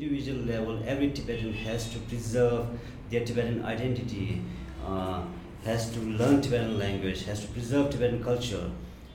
individual 0.00 0.44
level, 0.44 0.80
every 0.86 1.10
Tibetan 1.10 1.52
has 1.52 1.90
to 1.92 1.98
preserve 1.98 2.66
their 3.10 3.24
Tibetan 3.24 3.64
identity, 3.64 4.40
uh, 4.86 5.22
has 5.64 5.90
to 5.90 6.00
learn 6.00 6.40
Tibetan 6.40 6.78
language, 6.78 7.24
has 7.24 7.40
to 7.40 7.48
preserve 7.48 7.90
Tibetan 7.90 8.22
culture. 8.22 8.70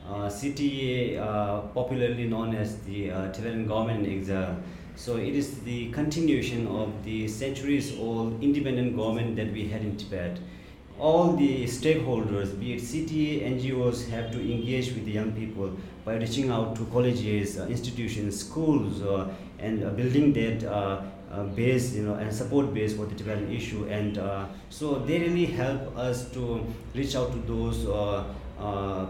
Uh, 0.06 0.28
CTA, 0.28 1.18
uh, 1.18 1.62
popularly 1.74 2.28
known 2.28 2.54
as 2.54 2.80
the 2.80 3.12
uh, 3.12 3.32
Tibetan 3.32 3.66
government 3.66 4.06
in 4.06 4.20
exile, 4.20 4.58
so 4.98 5.16
it 5.16 5.34
is 5.34 5.62
the 5.62 5.90
continuation 5.92 6.68
of 6.68 6.92
the 7.06 7.30
centuries 7.30 7.98
old 7.98 8.44
independent 8.44 8.98
government 8.98 9.38
that 9.38 9.54
we 9.54 9.70
had 9.70 9.82
in 9.82 9.96
Tibet. 9.96 10.38
All 11.00 11.34
the 11.34 11.64
stakeholders, 11.64 12.60
be 12.60 12.74
it 12.74 12.82
CTA, 12.82 13.50
NGOs, 13.56 14.10
have 14.10 14.32
to 14.34 14.40
engage 14.40 14.94
with 14.94 15.06
the 15.06 15.12
young 15.12 15.32
people 15.32 15.72
by 16.06 16.16
reaching 16.16 16.50
out 16.50 16.76
to 16.76 16.86
colleges, 16.86 17.58
uh, 17.58 17.68
institutions, 17.68 18.40
schools, 18.40 19.02
uh, 19.02 19.34
and 19.64 19.96
building 19.96 20.34
that 20.34 20.64
uh, 20.70 21.02
uh, 21.32 21.44
base, 21.56 21.96
you 21.96 22.04
know, 22.04 22.16
and 22.16 22.34
support 22.34 22.74
base 22.74 22.96
for 22.96 23.06
the 23.06 23.16
Tibetan 23.16 23.52
issue. 23.52 23.86
And 23.88 24.18
uh, 24.18 24.46
so 24.70 25.00
they 25.00 25.20
really 25.20 25.46
help 25.46 25.98
us 25.98 26.30
to 26.32 26.66
reach 26.94 27.16
out 27.16 27.32
to 27.32 27.40
those 27.54 27.78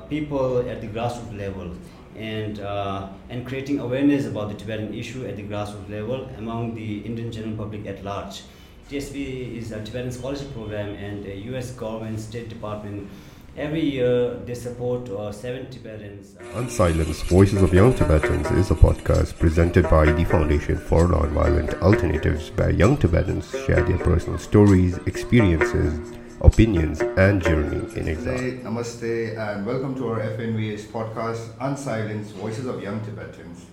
people 0.10 0.70
at 0.70 0.82
the 0.82 0.88
grassroots 0.88 1.38
level 1.38 1.72
and 2.16 2.60
uh, 2.60 3.10
and 3.30 3.46
creating 3.46 3.80
awareness 3.80 4.26
about 4.26 4.50
the 4.50 4.56
Tibetan 4.56 4.94
issue 4.94 5.26
at 5.26 5.36
the 5.36 5.44
grassroots 5.44 5.90
level 5.90 6.30
among 6.38 6.76
the 6.76 7.00
Indian 7.00 7.32
general 7.32 7.58
public 7.58 7.86
at 7.88 8.04
large. 8.04 8.44
TSP 8.90 9.58
is 9.58 9.72
a 9.72 9.84
Tibetan 9.84 10.12
scholarship 10.12 10.54
program, 10.54 10.90
and 10.90 11.24
the 11.24 11.36
U.S. 11.52 11.72
government, 11.72 12.20
State 12.20 12.50
Department, 12.50 13.10
every 13.56 13.82
year 13.82 14.36
they 14.46 14.54
support 14.56 15.08
uh, 15.10 15.32
seven 15.32 15.70
Tibetans. 15.70 16.36
Unsilenced 16.56 17.26
Voices 17.26 17.62
of 17.62 17.74
Young 17.74 17.94
Tibetans 17.94 18.50
is 18.52 18.72
a 18.72 18.76
podcast 18.76 19.38
presented 19.38 19.90
by 19.90 20.12
the 20.12 20.26
Foundation 20.26 20.78
for 20.78 21.08
Nonviolent 21.08 21.80
Alternatives, 21.82 22.50
where 22.56 22.72
young 22.72 22.98
Tibetans 22.98 23.52
share 23.66 23.84
their 23.84 24.00
personal 24.00 24.40
stories, 24.40 24.98
experiences, 25.06 26.00
opinions, 26.42 27.02
and 27.02 27.44
journey 27.44 27.78
in 27.96 28.08
exile. 28.08 28.38
Namaste, 28.38 28.64
namaste, 28.64 29.38
and 29.38 29.66
welcome 29.66 29.94
to 29.96 30.10
our 30.10 30.20
FNVA 30.20 30.80
podcast, 30.86 31.50
Unsilenced 31.62 32.32
Voices 32.32 32.66
of 32.66 32.82
Young 32.82 33.02
Tibetans. 33.06 33.68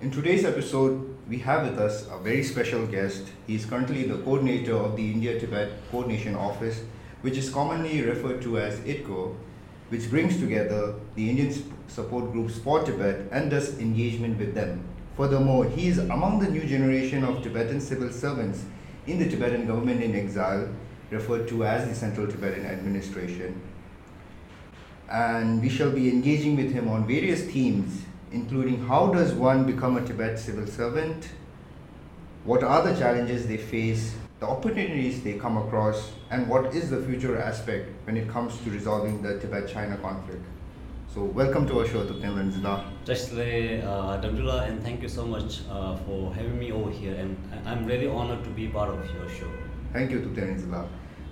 In 0.00 0.10
today's 0.10 0.44
episode, 0.44 1.16
we 1.28 1.38
have 1.38 1.68
with 1.68 1.78
us 1.78 2.06
a 2.10 2.18
very 2.18 2.42
special 2.42 2.86
guest. 2.86 3.28
He 3.46 3.56
is 3.56 3.66
currently 3.66 4.04
the 4.04 4.18
coordinator 4.18 4.74
of 4.74 4.96
the 4.96 5.10
India 5.10 5.38
Tibet 5.38 5.72
Coordination 5.90 6.36
Office, 6.36 6.80
which 7.22 7.36
is 7.36 7.50
commonly 7.50 8.02
referred 8.02 8.40
to 8.42 8.58
as 8.58 8.78
ITCO, 8.80 9.34
which 9.90 10.08
brings 10.08 10.38
together 10.38 10.94
the 11.16 11.28
Indian 11.28 11.52
support 11.88 12.32
groups 12.32 12.58
for 12.58 12.82
Tibet 12.82 13.28
and 13.32 13.50
does 13.50 13.78
engagement 13.78 14.38
with 14.38 14.54
them. 14.54 14.84
Furthermore, 15.16 15.64
he 15.64 15.88
is 15.88 15.98
among 15.98 16.38
the 16.38 16.48
new 16.48 16.64
generation 16.64 17.24
of 17.24 17.42
Tibetan 17.42 17.80
civil 17.80 18.10
servants 18.10 18.64
in 19.06 19.18
the 19.18 19.28
Tibetan 19.28 19.66
government 19.66 20.02
in 20.02 20.14
exile, 20.14 20.68
referred 21.10 21.48
to 21.48 21.64
as 21.64 21.88
the 21.88 21.94
Central 21.94 22.26
Tibetan 22.26 22.64
Administration. 22.64 23.60
And 25.10 25.60
we 25.60 25.68
shall 25.68 25.90
be 25.90 26.08
engaging 26.08 26.56
with 26.56 26.72
him 26.72 26.88
on 26.88 27.06
various 27.06 27.42
themes, 27.42 28.02
including 28.30 28.86
how 28.86 29.08
does 29.12 29.32
one 29.34 29.66
become 29.66 29.96
a 29.96 30.06
Tibet 30.06 30.38
civil 30.38 30.66
servant, 30.66 31.28
what 32.44 32.62
are 32.62 32.82
the 32.82 32.98
challenges 32.98 33.46
they 33.48 33.56
face, 33.56 34.14
the 34.40 34.46
opportunities 34.46 35.22
they 35.22 35.34
come 35.34 35.58
across, 35.58 36.12
and 36.30 36.48
what 36.48 36.74
is 36.74 36.88
the 36.88 37.02
future 37.02 37.38
aspect 37.38 37.90
when 38.06 38.16
it 38.16 38.26
comes 38.26 38.56
to 38.64 38.70
resolving 38.70 39.20
the 39.20 39.38
Tibet 39.38 39.68
China 39.68 39.98
conflict. 39.98 40.42
So, 41.14 41.24
welcome 41.24 41.66
to 41.68 41.80
our 41.80 41.86
show, 41.86 42.06
Thupten 42.06 42.34
Renzla. 42.36 42.84
Justly, 43.04 43.82
uh, 43.82 44.18
Dhamdula, 44.22 44.66
and 44.66 44.82
thank 44.82 45.02
you 45.02 45.08
so 45.08 45.26
much 45.26 45.60
uh, 45.70 45.94
for 45.96 46.32
having 46.32 46.58
me 46.58 46.72
over 46.72 46.90
here. 46.90 47.14
And 47.16 47.36
I'm 47.66 47.84
really 47.84 48.06
honored 48.06 48.42
to 48.44 48.50
be 48.50 48.68
part 48.68 48.88
of 48.88 49.04
your 49.14 49.28
show. 49.28 49.50
Thank 49.92 50.10
you, 50.10 50.20
Thupten 50.20 50.54
Renzla. 50.54 50.88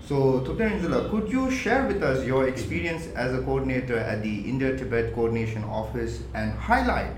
So, 0.07 0.41
Thupten 0.41 0.79
Renzla, 0.79 1.11
could 1.11 1.33
you 1.33 1.51
share 1.51 1.87
with 1.87 2.03
us 2.03 2.27
your 2.27 2.47
experience 2.47 3.07
as 3.15 3.33
a 3.33 3.41
coordinator 3.43 3.97
at 3.97 4.23
the 4.23 4.41
India 4.41 4.77
Tibet 4.77 5.15
Coordination 5.15 5.65
Office 5.65 6.25
and 6.35 6.53
highlight 6.53 7.13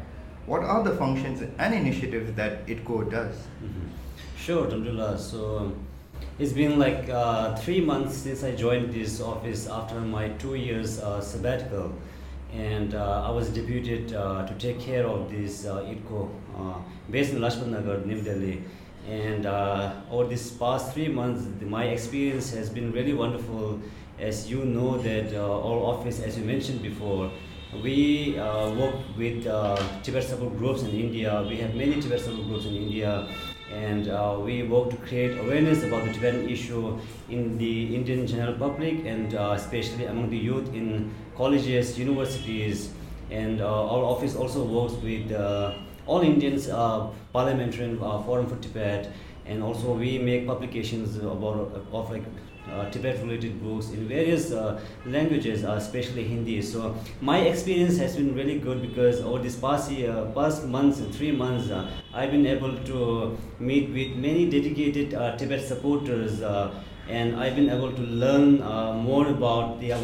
what 0.47 0.62
are 0.62 0.84
the 0.84 0.95
functions 0.97 1.43
and 1.59 1.75
initiatives 1.75 2.33
that 2.34 2.67
ITCO 2.67 3.11
does? 3.11 3.34
Sure, 4.41 4.67
Dhamdula. 4.67 5.19
So 5.19 5.71
it's 6.39 6.55
been 6.55 6.78
like 6.78 7.11
uh, 7.11 7.55
three 7.56 7.81
months 7.83 8.17
since 8.17 8.43
I 8.43 8.53
joined 8.53 8.91
this 8.93 9.21
office 9.21 9.69
after 9.69 10.01
my 10.01 10.31
two 10.45 10.55
years 10.55 10.99
uh, 10.99 11.21
sabbatical. 11.21 11.93
And 12.55 12.95
uh, 12.95 13.28
I 13.28 13.31
was 13.31 13.51
deputed 13.51 14.15
uh, 14.15 14.47
to 14.47 14.55
take 14.55 14.81
care 14.81 15.06
of 15.06 15.31
this 15.31 15.67
uh, 15.67 15.83
ITCO 15.83 16.31
uh, 16.56 16.75
based 17.11 17.34
in 17.34 17.41
Lajpat 17.41 17.67
Nagar, 17.67 17.99
New 17.99 18.23
Delhi. 18.23 18.62
And 19.06 19.45
uh, 19.45 19.93
over 20.11 20.25
this 20.25 20.51
past 20.53 20.95
three 20.95 21.09
months, 21.09 21.45
my 21.62 21.84
experience 21.84 22.51
has 22.53 22.71
been 22.71 22.93
really 22.93 23.12
wonderful. 23.12 23.78
As 24.19 24.51
you 24.51 24.65
know 24.65 24.97
that 24.99 25.34
uh, 25.34 25.69
our 25.69 25.78
office, 25.93 26.21
as 26.21 26.39
you 26.39 26.45
mentioned 26.45 26.83
before, 26.83 27.31
we 27.83 28.39
uh, 28.39 28.75
work 28.75 28.95
with 29.17 29.47
uh, 29.47 29.77
Tibet 30.03 30.25
support 30.25 30.57
groups 30.57 30.83
in 30.83 30.91
India. 30.91 31.45
We 31.49 31.57
have 31.59 31.75
many 31.75 32.01
Tibet 32.01 32.21
support 32.21 32.47
groups 32.49 32.65
in 32.67 32.75
India, 32.75 33.28
and 33.71 34.09
uh, 34.09 34.37
we 34.41 34.63
work 34.65 34.91
to 34.91 34.97
create 34.97 35.39
awareness 35.39 35.85
about 35.85 36.05
the 36.05 36.13
Tibetan 36.13 36.49
issue 36.49 36.99
in 37.29 37.57
the 37.59 37.95
Indian 37.95 38.27
general 38.27 38.55
public 38.55 39.05
and 39.07 39.35
uh, 39.35 39.53
especially 39.57 40.07
among 40.07 40.31
the 40.31 40.37
youth 40.37 40.75
in 40.75 41.15
colleges, 41.37 41.99
universities, 41.99 42.91
and 43.31 43.61
uh, 43.61 43.93
our 43.93 44.05
office 44.05 44.35
also 44.35 44.65
works 44.65 44.95
with 45.03 45.31
uh, 45.33 45.73
all 46.07 46.21
Indians 46.23 46.69
uh, 46.69 47.09
Parliamentary 47.33 47.97
uh, 48.03 48.21
Forum 48.23 48.47
for 48.47 48.57
Tibet, 48.57 49.13
and 49.47 49.63
also 49.63 49.95
we 49.95 50.19
make 50.19 50.47
publications 50.47 51.17
about 51.17 51.73
of 51.93 52.11
like 52.11 52.25
uh, 52.73 52.91
Tibet-related 52.91 53.63
books 53.63 53.91
in 53.91 54.09
various 54.09 54.53
uh, 54.53 54.81
languages, 55.07 55.65
uh, 55.65 55.73
especially 55.73 56.25
Hindi. 56.25 56.63
So 56.63 56.97
my 57.21 57.39
experience 57.41 57.99
has 57.99 58.17
been 58.17 58.35
really 58.35 58.59
good 58.59 58.83
because 58.83 59.21
over 59.21 59.39
this 59.39 59.57
past 59.57 59.91
year, 59.91 60.31
past 60.35 60.67
months, 60.67 61.01
three 61.17 61.33
months, 61.33 61.71
I've 62.15 62.31
been 62.31 62.47
able 62.47 62.77
to 62.77 63.39
meet 63.59 63.91
with 63.91 64.17
many 64.17 64.49
dedicated 64.49 65.11
Tibet 65.39 65.63
supporters, 65.63 66.41
and 67.09 67.37
I've 67.37 67.57
been 67.57 67.71
able 67.71 67.93
to 67.93 68.03
learn 68.03 68.63
uh, 68.63 68.93
more 68.95 69.29
about 69.29 69.81
the. 69.81 69.95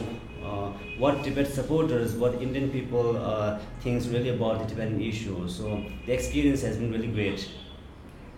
Uh, 0.46 0.70
what 0.98 1.24
Tibet 1.24 1.48
supporters, 1.48 2.14
what 2.14 2.40
Indian 2.40 2.70
people 2.70 3.16
uh, 3.16 3.58
thinks 3.80 4.06
really 4.06 4.28
about 4.28 4.60
the 4.60 4.66
Tibetan 4.66 5.00
issue. 5.02 5.48
So 5.48 5.84
the 6.06 6.12
experience 6.12 6.62
has 6.62 6.76
been 6.76 6.92
really 6.92 7.08
great. 7.08 7.48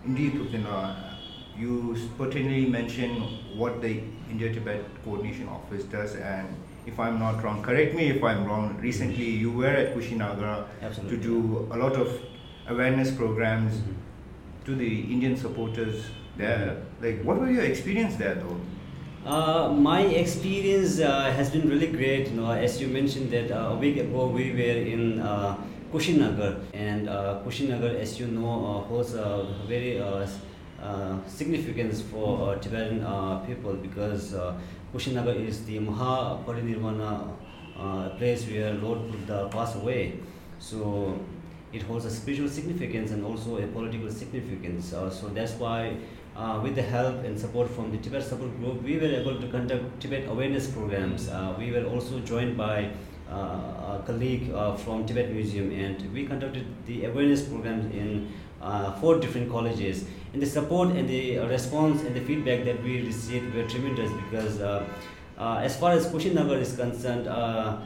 Indeed, 0.03 0.65
uh, 0.65 1.08
you 1.59 1.95
pertinently 2.17 2.65
mentioned 2.65 3.21
what 3.55 3.81
the 3.81 4.01
India 4.31 4.53
Tibet 4.53 4.81
Coordination 5.03 5.47
Office 5.49 5.83
does, 5.83 6.15
and 6.15 6.47
if 6.85 6.99
I'm 6.99 7.19
not 7.19 7.43
wrong, 7.43 7.61
correct 7.61 7.93
me 7.93 8.07
if 8.09 8.23
I'm 8.23 8.45
wrong. 8.45 8.77
Recently, 8.81 9.29
you 9.29 9.51
were 9.51 9.67
at 9.67 9.93
Kushinagar 9.95 10.65
Absolutely. 10.81 11.17
to 11.17 11.23
do 11.23 11.67
a 11.71 11.77
lot 11.77 11.93
of 11.93 12.09
awareness 12.67 13.11
programs 13.11 13.73
Mhm. 13.73 13.95
to 14.65 14.75
the 14.75 14.91
Indian 15.13 15.35
supporters 15.35 16.05
there. 16.37 16.77
Like, 17.01 17.23
what 17.23 17.39
were 17.41 17.51
your 17.51 17.65
experience 17.65 18.15
there, 18.15 18.35
though? 18.35 18.59
Uh, 19.25 19.73
my 19.73 20.01
experience 20.01 20.99
uh, 21.01 21.29
has 21.35 21.49
been 21.51 21.67
really 21.67 21.87
great. 21.87 22.29
You 22.29 22.37
know, 22.37 22.51
as 22.51 22.79
you 22.81 22.87
mentioned 22.87 23.29
that 23.31 23.51
uh, 23.51 23.73
a 23.73 23.75
week 23.75 23.97
ago 23.97 24.27
we 24.27 24.51
were 24.53 24.79
in 24.95 25.19
uh, 25.19 25.57
Kushinagar, 25.91 26.55
and 26.73 27.09
uh, 27.09 27.41
Kushinagar, 27.45 27.95
as 27.99 28.19
you 28.19 28.27
know, 28.27 28.47
uh, 28.47 28.87
holds 28.87 29.13
a 29.15 29.45
very 29.67 29.99
significance 31.27 32.01
for 32.01 32.51
uh, 32.51 32.59
Tibetan 32.59 33.03
uh, 33.03 33.39
people 33.39 33.73
because 33.73 34.33
uh, 34.33 34.53
Kushinagar 34.93 35.35
is 35.47 35.65
the 35.65 35.79
Mahaparinirvana 35.79 37.31
uh, 37.77 38.09
place 38.17 38.45
where 38.47 38.73
Lord 38.73 39.11
Buddha 39.11 39.49
passed 39.51 39.75
away. 39.75 40.19
So 40.59 41.19
it 41.71 41.83
holds 41.83 42.05
a 42.05 42.09
spiritual 42.11 42.49
significance 42.49 43.11
and 43.11 43.23
also 43.23 43.57
a 43.57 43.67
political 43.67 44.11
significance. 44.11 44.93
Uh, 44.93 45.09
so 45.09 45.27
that's 45.29 45.53
why, 45.53 45.95
uh, 46.35 46.59
with 46.63 46.75
the 46.75 46.81
help 46.81 47.23
and 47.23 47.39
support 47.39 47.69
from 47.69 47.91
the 47.91 47.97
Tibet 47.97 48.23
Support 48.23 48.57
Group, 48.59 48.81
we 48.83 48.97
were 48.97 49.07
able 49.07 49.39
to 49.39 49.47
conduct 49.47 49.99
Tibet 49.99 50.27
awareness 50.27 50.67
programs. 50.67 51.29
Uh, 51.29 51.53
we 51.57 51.71
were 51.71 51.85
also 51.85 52.19
joined 52.21 52.57
by 52.57 52.89
uh, 53.29 53.35
a 53.35 54.03
colleague 54.05 54.51
uh, 54.51 54.75
from 54.75 55.05
Tibet 55.05 55.31
Museum, 55.31 55.71
and 55.71 56.11
we 56.13 56.25
conducted 56.25 56.65
the 56.87 57.05
awareness 57.05 57.43
programs 57.43 57.85
in 57.93 58.33
uh, 58.61 58.91
four 58.93 59.19
different 59.19 59.51
colleges. 59.51 60.05
And 60.33 60.41
the 60.41 60.45
support 60.45 60.89
and 60.89 61.09
the 61.09 61.39
response 61.39 62.03
and 62.03 62.15
the 62.15 62.21
feedback 62.21 62.63
that 62.65 62.83
we 62.83 63.01
received 63.01 63.53
were 63.55 63.67
tremendous 63.67 64.11
because, 64.23 64.61
uh, 64.61 64.85
uh, 65.37 65.61
as 65.63 65.79
far 65.79 65.91
as 65.93 66.05
Kushinagar 66.07 66.59
is 66.59 66.75
concerned, 66.75 67.27
uh, 67.27 67.77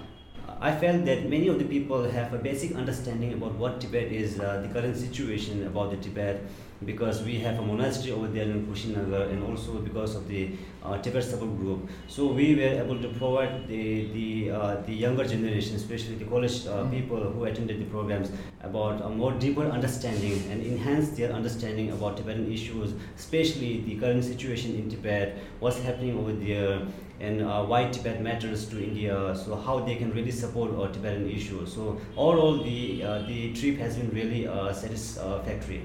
I 0.64 0.74
felt 0.74 1.04
that 1.04 1.30
many 1.30 1.50
of 1.50 1.60
the 1.60 1.66
people 1.66 2.10
have 2.10 2.34
a 2.34 2.38
basic 2.38 2.74
understanding 2.74 3.34
about 3.34 3.56
what 3.56 3.82
Tibet 3.82 4.14
is, 4.14 4.40
uh, 4.40 4.62
the 4.66 4.70
current 4.70 4.96
situation 4.96 5.68
about 5.68 5.92
the 5.92 5.98
Tibet. 5.98 6.42
because 6.86 7.24
we 7.24 7.40
have 7.40 7.60
a 7.60 7.62
monastery 7.62 8.12
over 8.12 8.28
there 8.28 8.44
in 8.44 8.66
Kushinagar 8.68 9.30
and 9.30 9.44
also 9.44 9.80
because 9.80 10.16
of 10.16 10.28
the 10.28 10.52
uh, 10.84 10.98
Tibet 10.98 11.24
support 11.24 11.58
group. 11.58 11.90
So 12.08 12.28
we 12.28 12.56
were 12.56 12.74
able 12.84 13.00
to 13.02 13.10
provide 13.10 13.68
the 13.68 14.08
the 14.14 14.52
uh, 14.52 14.82
the 14.88 14.94
younger 14.94 15.26
generation, 15.26 15.76
especially 15.76 16.16
the 16.16 16.26
college 16.26 16.66
uh, 16.68 16.86
people 16.86 17.20
who 17.20 17.46
attended 17.46 17.80
the 17.80 17.86
programs, 17.86 18.32
about 18.62 19.02
a 19.02 19.10
more 19.10 19.32
deeper 19.32 19.66
understanding 19.66 20.44
and 20.52 20.66
enhance 20.66 21.10
their 21.10 21.32
understanding 21.32 21.92
about 21.92 22.18
Tibetan 22.18 22.52
issues, 22.52 22.94
especially 23.18 23.82
the 23.82 23.96
current 23.96 24.24
situation 24.24 24.76
in 24.76 24.90
Tibet, 24.90 25.38
what's 25.60 25.80
happening 25.80 26.18
over 26.18 26.34
there, 26.34 26.82
and 27.24 27.42
uh, 27.42 27.64
why 27.72 27.80
Tibet 27.96 28.22
matters 28.22 28.66
to 28.72 28.84
India, 28.84 29.18
so 29.44 29.56
how 29.56 29.80
they 29.90 29.96
can 29.96 30.12
really 30.18 30.32
support 30.40 30.72
our 30.78 30.88
Tibetan 30.96 31.30
issues. 31.30 31.74
So 31.74 31.86
overall, 32.18 32.62
the 32.64 33.04
uh, 33.04 33.22
the 33.32 33.54
trip 33.60 33.78
has 33.86 33.96
been 34.02 34.10
really 34.20 34.42
uh, 34.48 34.74
satisfactory. 34.74 35.82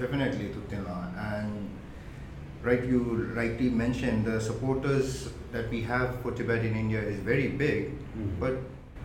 Definitely, 0.00 0.48
Thuptenla. 0.56 0.96
And 1.26 1.70
right, 2.62 2.84
you 2.94 3.00
rightly 3.40 3.70
mentioned 3.70 4.26
the 4.26 4.40
supporters 4.40 5.28
that 5.52 5.70
we 5.70 5.82
have 5.82 6.20
for 6.22 6.32
Tibet 6.32 6.64
in 6.70 6.76
India 6.84 7.00
is 7.14 7.20
very 7.32 7.48
big. 7.64 7.92
Mhm. 7.92 8.34
But 8.44 8.58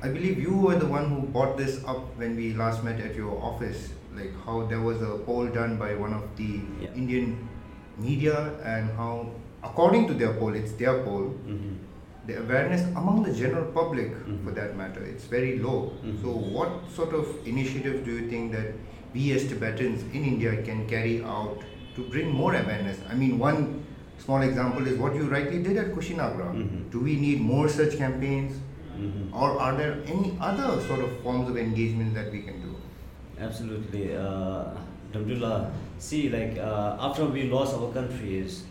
I 0.04 0.10
believe 0.18 0.40
you 0.50 0.58
were 0.68 0.78
the 0.84 0.92
one 0.98 1.10
who 1.14 1.22
brought 1.38 1.58
this 1.58 1.80
up 1.96 2.06
when 2.24 2.36
we 2.36 2.54
last 2.62 2.84
met 2.90 3.00
at 3.10 3.16
your 3.24 3.34
office. 3.52 3.90
Like 4.20 4.34
how 4.46 4.56
there 4.74 4.82
was 4.86 5.02
a 5.10 5.12
poll 5.30 5.48
done 5.58 5.78
by 5.82 5.90
one 6.06 6.16
of 6.20 6.24
the 6.40 6.50
Yeah. 6.86 6.96
Indian 7.04 7.38
media, 8.08 8.36
and 8.74 8.90
how, 9.02 9.14
according 9.64 10.08
to 10.08 10.14
their 10.14 10.34
poll, 10.34 10.54
it's 10.56 10.72
their 10.74 11.04
poll, 11.04 11.34
Mhm. 11.48 11.76
the 12.28 12.38
awareness 12.44 12.82
among 13.02 13.24
the 13.24 13.34
general 13.34 13.66
public, 13.80 14.10
Mhm. 14.16 14.44
for 14.46 14.52
that 14.52 14.78
matter, 14.78 15.04
it's 15.04 15.26
very 15.26 15.60
low. 15.60 15.92
Mhm. 16.06 16.22
So, 16.24 16.30
what 16.58 16.72
sort 16.96 17.14
of 17.14 17.28
initiatives 17.46 18.06
do 18.06 18.12
you 18.12 18.28
think 18.30 18.52
that 18.52 18.74
we 19.14 19.32
as 19.32 19.48
Tibetans 19.48 20.04
in 20.14 20.24
India 20.24 20.52
can 20.70 20.88
carry 20.88 21.24
out 21.24 21.58
to 21.96 22.02
bring 22.16 22.30
more 22.42 22.52
awareness? 22.56 23.00
I 23.12 23.16
mean, 23.16 23.38
one 23.40 23.84
small 24.26 24.42
example 24.42 24.88
is 24.88 24.98
what 24.98 25.16
you 25.16 25.24
rightly 25.24 25.62
did 25.64 25.78
at 25.78 25.94
Kushinagar. 25.96 26.50
Mhm. 26.56 26.92
Do 26.92 27.00
we 27.00 27.16
need 27.16 27.42
more 27.42 27.68
such 27.68 27.98
campaigns, 27.98 28.54
Mhm. 29.00 29.34
or 29.34 29.50
are 29.60 29.74
there 29.78 29.96
any 30.16 30.38
other 30.40 30.70
sort 30.90 31.00
of 31.00 31.18
forms 31.24 31.50
of 31.50 31.58
engagement 31.58 32.14
that 32.14 32.32
we 32.32 32.42
can 32.50 32.62
do? 32.62 32.76
Absolutely, 33.40 34.16
uh. 34.16 34.64
See, 35.98 36.30
like 36.30 36.58
uh, 36.58 36.96
after 37.00 37.26
we 37.26 37.44
lost 37.50 37.76
our 37.76 37.92
countries, 37.92 38.64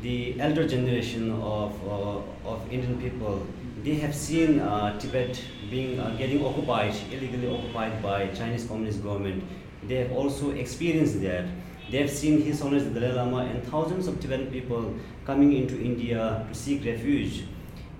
the 0.00 0.40
elder 0.40 0.66
generation 0.66 1.30
of 1.30 1.72
uh, 1.86 2.48
of 2.48 2.72
Indian 2.72 3.00
people, 3.00 3.46
they 3.82 3.94
have 3.96 4.14
seen 4.14 4.60
uh, 4.60 4.98
Tibet 4.98 5.40
being 5.70 5.98
uh, 6.00 6.10
getting 6.16 6.44
occupied, 6.44 6.94
illegally 7.10 7.48
occupied 7.48 8.02
by 8.02 8.28
Chinese 8.28 8.66
Communist 8.66 9.02
government. 9.02 9.44
They 9.86 9.96
have 9.96 10.12
also 10.12 10.50
experienced 10.50 11.20
that. 11.22 11.46
They 11.90 11.98
have 11.98 12.10
seen 12.10 12.40
His 12.40 12.60
Holiness 12.60 12.84
the 12.84 13.00
Dalai 13.00 13.12
Lama 13.12 13.38
and 13.38 13.62
thousands 13.64 14.06
of 14.06 14.20
Tibetan 14.20 14.50
people 14.50 14.94
coming 15.26 15.52
into 15.52 15.78
India 15.78 16.46
to 16.48 16.54
seek 16.54 16.84
refuge. 16.84 17.44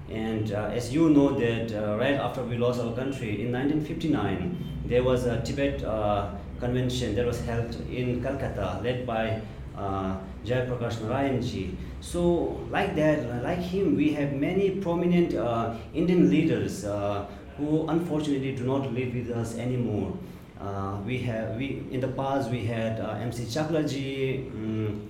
And 0.08 0.52
uh, 0.52 0.70
as 0.72 0.92
you 0.92 1.10
know 1.10 1.38
that 1.38 1.72
uh, 1.72 1.96
right 1.98 2.14
after 2.14 2.42
we 2.42 2.56
lost 2.56 2.80
our 2.80 2.94
country 2.94 3.42
in 3.42 3.52
1959, 3.52 4.84
there 4.86 5.02
was 5.02 5.26
a 5.26 5.42
Tibet 5.42 5.82
uh, 5.84 6.30
convention 6.60 7.14
that 7.16 7.26
was 7.26 7.40
held 7.44 7.74
in 7.90 8.22
Calcutta, 8.22 8.80
led 8.82 9.06
by 9.06 9.40
uh, 9.76 10.16
Jayaprakash 10.44 10.96
Narayanji. 10.96 11.74
So 12.00 12.60
like 12.70 12.94
that, 12.96 13.42
like 13.42 13.58
him, 13.58 13.96
we 13.96 14.12
have 14.12 14.32
many 14.32 14.70
prominent 14.70 15.34
uh, 15.34 15.74
Indian 15.94 16.30
leaders 16.30 16.84
uh, 16.84 17.26
who 17.56 17.86
unfortunately 17.88 18.52
do 18.54 18.64
not 18.64 18.92
live 18.92 19.14
with 19.14 19.30
us 19.30 19.56
anymore. 19.56 20.16
Uh, 20.60 20.98
we 21.04 21.18
have 21.18 21.56
we 21.56 21.82
in 21.90 22.00
the 22.00 22.08
past 22.08 22.50
we 22.50 22.64
had 22.64 23.00
uh, 23.00 23.18
MC 23.20 23.44
Chaglaji, 23.44 24.48
um, 24.50 25.08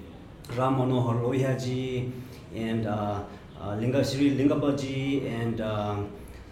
Ram 0.56 0.76
Manohar 0.76 1.20
Lohiya 1.20 1.62
ji, 1.62 2.10
and 2.54 2.86
uh, 2.86 3.22
uh, 3.60 3.76
Linga 3.76 4.04
Sri 4.04 4.36
Lingabaji 4.36 5.26
and 5.30 5.60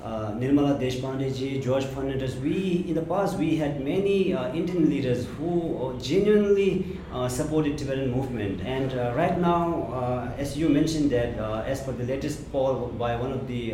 uh, 0.02 0.32
Nirmala 0.32 0.78
Deshpande 0.80 1.34
ji, 1.36 1.60
George 1.60 1.84
Fernandes. 1.84 2.40
We 2.40 2.84
in 2.88 2.94
the 2.94 3.02
past 3.02 3.38
we 3.38 3.56
had 3.56 3.84
many 3.84 4.32
uh, 4.32 4.52
Indian 4.54 4.88
leaders 4.88 5.26
who 5.38 5.76
uh, 5.76 5.98
genuinely 6.00 6.98
uh, 7.12 7.28
supported 7.28 7.76
Tibetan 7.76 8.10
movement. 8.10 8.60
And 8.62 8.92
uh, 8.94 9.12
right 9.14 9.38
now, 9.38 10.32
as 10.38 10.56
you 10.56 10.68
mentioned 10.68 11.10
that, 11.10 11.36
as 11.66 11.82
per 11.82 11.92
the 11.92 12.04
latest 12.04 12.50
poll 12.52 12.88
by 12.98 13.16
one 13.16 13.32
of 13.32 13.46
the 13.46 13.72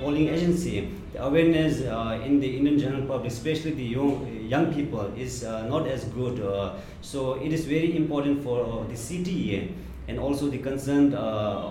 polling 0.00 0.28
agency, 0.28 0.92
the 1.12 1.24
awareness 1.24 1.80
in 2.24 2.40
the 2.40 2.56
Indian 2.56 2.78
general 2.78 3.06
public, 3.06 3.32
especially 3.32 3.72
the 3.72 3.84
young 3.84 4.26
young 4.46 4.72
people, 4.74 5.12
is 5.16 5.42
not 5.42 5.86
as 5.86 6.04
good. 6.04 6.42
So 7.00 7.34
it 7.34 7.52
is 7.52 7.64
very 7.64 7.96
important 7.96 8.42
for 8.42 8.84
the 8.88 8.94
CTA 8.94 9.72
and 10.08 10.18
also 10.18 10.48
the 10.48 10.58
concerned 10.58 11.14
uh, 11.14 11.18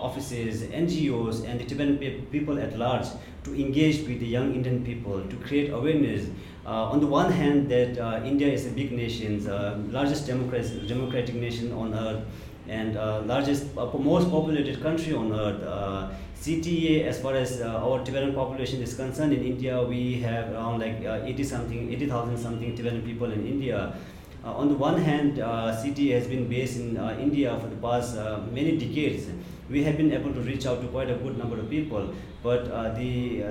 offices, 0.02 0.64
NGOs, 0.64 1.48
and 1.48 1.60
the 1.60 1.66
Tibetan 1.66 1.98
people 2.32 2.60
at 2.60 2.78
large 2.78 3.08
to 3.44 3.54
engage 3.54 4.08
with 4.08 4.20
the 4.20 4.26
young 4.26 4.54
Indian 4.54 4.84
people 4.84 5.22
to 5.22 5.36
create 5.38 5.72
awareness. 5.72 6.28
Uh, 6.66 6.92
on 6.92 7.00
the 7.00 7.08
one 7.08 7.32
hand, 7.32 7.70
that 7.70 7.98
uh, 7.98 8.22
India 8.26 8.48
is 8.48 8.66
a 8.66 8.72
big 8.72 8.92
nation, 8.92 9.48
uh, 9.48 9.80
largest 9.90 10.26
democratic, 10.28 10.88
democratic 10.88 11.36
nation 11.36 11.72
on 11.72 11.94
earth, 11.94 12.26
and 12.68 12.98
uh, 12.98 13.22
largest, 13.22 13.68
uh, 13.78 13.86
most 13.98 14.30
populated 14.30 14.82
country 14.82 15.14
on 15.14 15.32
earth. 15.32 16.12
CTA, 16.46 17.06
as 17.08 17.20
far 17.20 17.34
as 17.34 17.60
our 17.62 18.04
Tibetan 18.06 18.36
population 18.36 18.80
is 18.82 18.96
concerned, 18.96 19.34
in 19.34 19.44
India 19.44 19.82
we 19.82 20.22
have 20.22 20.52
around 20.54 20.80
like 20.80 21.04
uh, 21.04 21.24
80 21.24 21.44
something, 21.44 21.92
80,000 21.92 22.38
something 22.38 22.76
Tibetan 22.76 23.02
people 23.02 23.32
in 23.32 23.48
India. 23.48 23.96
Uh, 24.46 24.52
on 24.52 24.70
the 24.70 24.76
one 24.76 25.02
hand, 25.02 25.40
uh, 25.40 25.76
CTA 25.76 26.14
has 26.20 26.28
been 26.28 26.48
based 26.48 26.78
in 26.78 26.98
uh, 26.98 27.18
India 27.20 27.58
for 27.60 27.68
the 27.68 27.76
past 27.78 28.16
many 28.52 28.78
decades. 28.78 29.26
We 29.72 29.84
have 29.84 29.98
been 29.98 30.12
able 30.12 30.32
to 30.34 30.40
reach 30.42 30.68
out 30.68 30.82
to 30.82 30.88
quite 30.90 31.10
a 31.10 31.16
good 31.16 31.36
number 31.40 31.58
of 31.58 31.68
people, 31.68 32.14
but 32.44 32.66
the, 32.96 33.44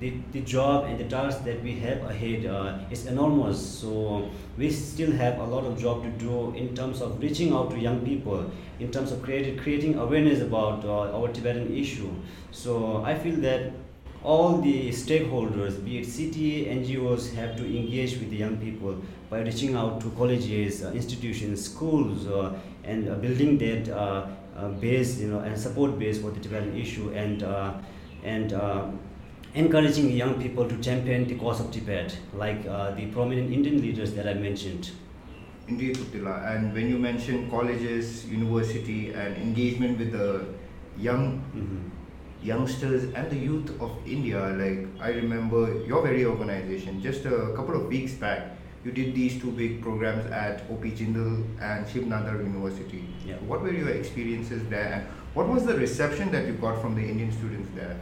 the 0.00 0.14
the 0.32 0.40
job 0.40 0.86
and 0.86 0.98
the 0.98 1.04
task 1.04 1.44
that 1.44 1.62
we 1.62 1.78
have 1.78 2.02
ahead 2.10 2.46
is 2.90 3.06
enormous. 3.06 3.64
So 3.64 4.28
we 4.58 4.68
still 4.70 5.12
have 5.12 5.38
a 5.38 5.44
lot 5.44 5.62
of 5.62 5.80
job 5.80 6.02
to 6.02 6.10
do 6.24 6.52
in 6.56 6.74
terms 6.74 7.00
of 7.00 7.22
reaching 7.22 7.52
out 7.52 7.70
to 7.70 7.78
young 7.78 8.00
people, 8.00 8.50
in 8.80 8.90
terms 8.90 9.12
of 9.12 9.22
creating 9.22 9.58
creating 9.58 9.94
awareness 9.94 10.40
about 10.40 10.84
our 10.84 11.28
Tibetan 11.28 11.72
issue. 11.76 12.10
So 12.50 13.04
I 13.04 13.14
feel 13.14 13.36
that 13.42 13.70
all 14.24 14.58
the 14.58 14.90
stakeholders, 14.90 15.84
be 15.84 15.98
it 15.98 16.06
CTA, 16.06 16.68
NGOs, 16.80 17.34
have 17.34 17.56
to 17.56 17.64
engage 17.64 18.18
with 18.18 18.30
the 18.30 18.36
young 18.36 18.56
people 18.56 18.96
by 19.28 19.40
reaching 19.40 19.74
out 19.74 20.00
to 20.00 20.10
colleges, 20.10 20.84
uh, 20.84 20.92
institutions, 20.92 21.64
schools, 21.64 22.26
uh, 22.26 22.52
and 22.84 23.08
uh, 23.08 23.14
building 23.16 23.58
that 23.58 23.88
uh, 23.88 24.26
uh, 24.56 24.68
base, 24.68 25.18
you 25.20 25.28
know, 25.28 25.40
and 25.40 25.58
support 25.58 25.98
base 25.98 26.20
for 26.20 26.30
the 26.30 26.40
Tibetan 26.40 26.76
issue, 26.76 27.10
and 27.14 27.42
uh, 27.42 27.74
and 28.22 28.52
uh, 28.52 28.86
encouraging 29.54 30.10
young 30.10 30.40
people 30.40 30.68
to 30.68 30.76
champion 30.78 31.26
the 31.26 31.34
cause 31.36 31.60
of 31.60 31.70
Tibet, 31.72 32.16
like 32.34 32.64
uh, 32.66 32.92
the 32.92 33.06
prominent 33.06 33.52
Indian 33.52 33.80
leaders 33.82 34.14
that 34.14 34.28
I 34.28 34.34
mentioned. 34.34 34.90
Indeed, 35.68 35.96
Thuptenla. 35.96 36.54
And 36.56 36.72
when 36.74 36.88
you 36.88 36.98
mention 36.98 37.50
colleges, 37.50 38.26
university, 38.26 39.12
and 39.12 39.36
engagement 39.36 39.98
with 39.98 40.12
the 40.12 40.46
young 40.98 41.42
Mhm. 41.56 42.01
Youngsters 42.42 43.04
and 43.14 43.30
the 43.30 43.36
youth 43.36 43.80
of 43.80 43.92
India, 44.06 44.40
like 44.58 44.88
I 45.00 45.10
remember 45.10 45.84
your 45.84 46.02
very 46.02 46.24
organization, 46.24 47.00
just 47.00 47.24
a 47.24 47.52
couple 47.54 47.76
of 47.76 47.86
weeks 47.86 48.12
back, 48.14 48.56
you 48.84 48.90
did 48.90 49.14
these 49.14 49.40
two 49.40 49.52
big 49.52 49.80
programs 49.80 50.28
at 50.32 50.62
OP 50.68 50.82
Jindal 50.82 51.44
and 51.60 51.88
Shiv 51.88 52.04
Nadar 52.04 52.38
University. 52.42 53.04
Yeah. 53.24 53.36
What 53.46 53.62
were 53.62 53.72
your 53.72 53.90
experiences 53.90 54.68
there 54.68 54.92
and 54.92 55.06
what 55.34 55.48
was 55.48 55.64
the 55.64 55.74
reception 55.78 56.32
that 56.32 56.46
you 56.46 56.54
got 56.54 56.80
from 56.80 56.94
the 56.94 57.02
Indian 57.02 57.30
students 57.30 57.70
there? 57.76 57.96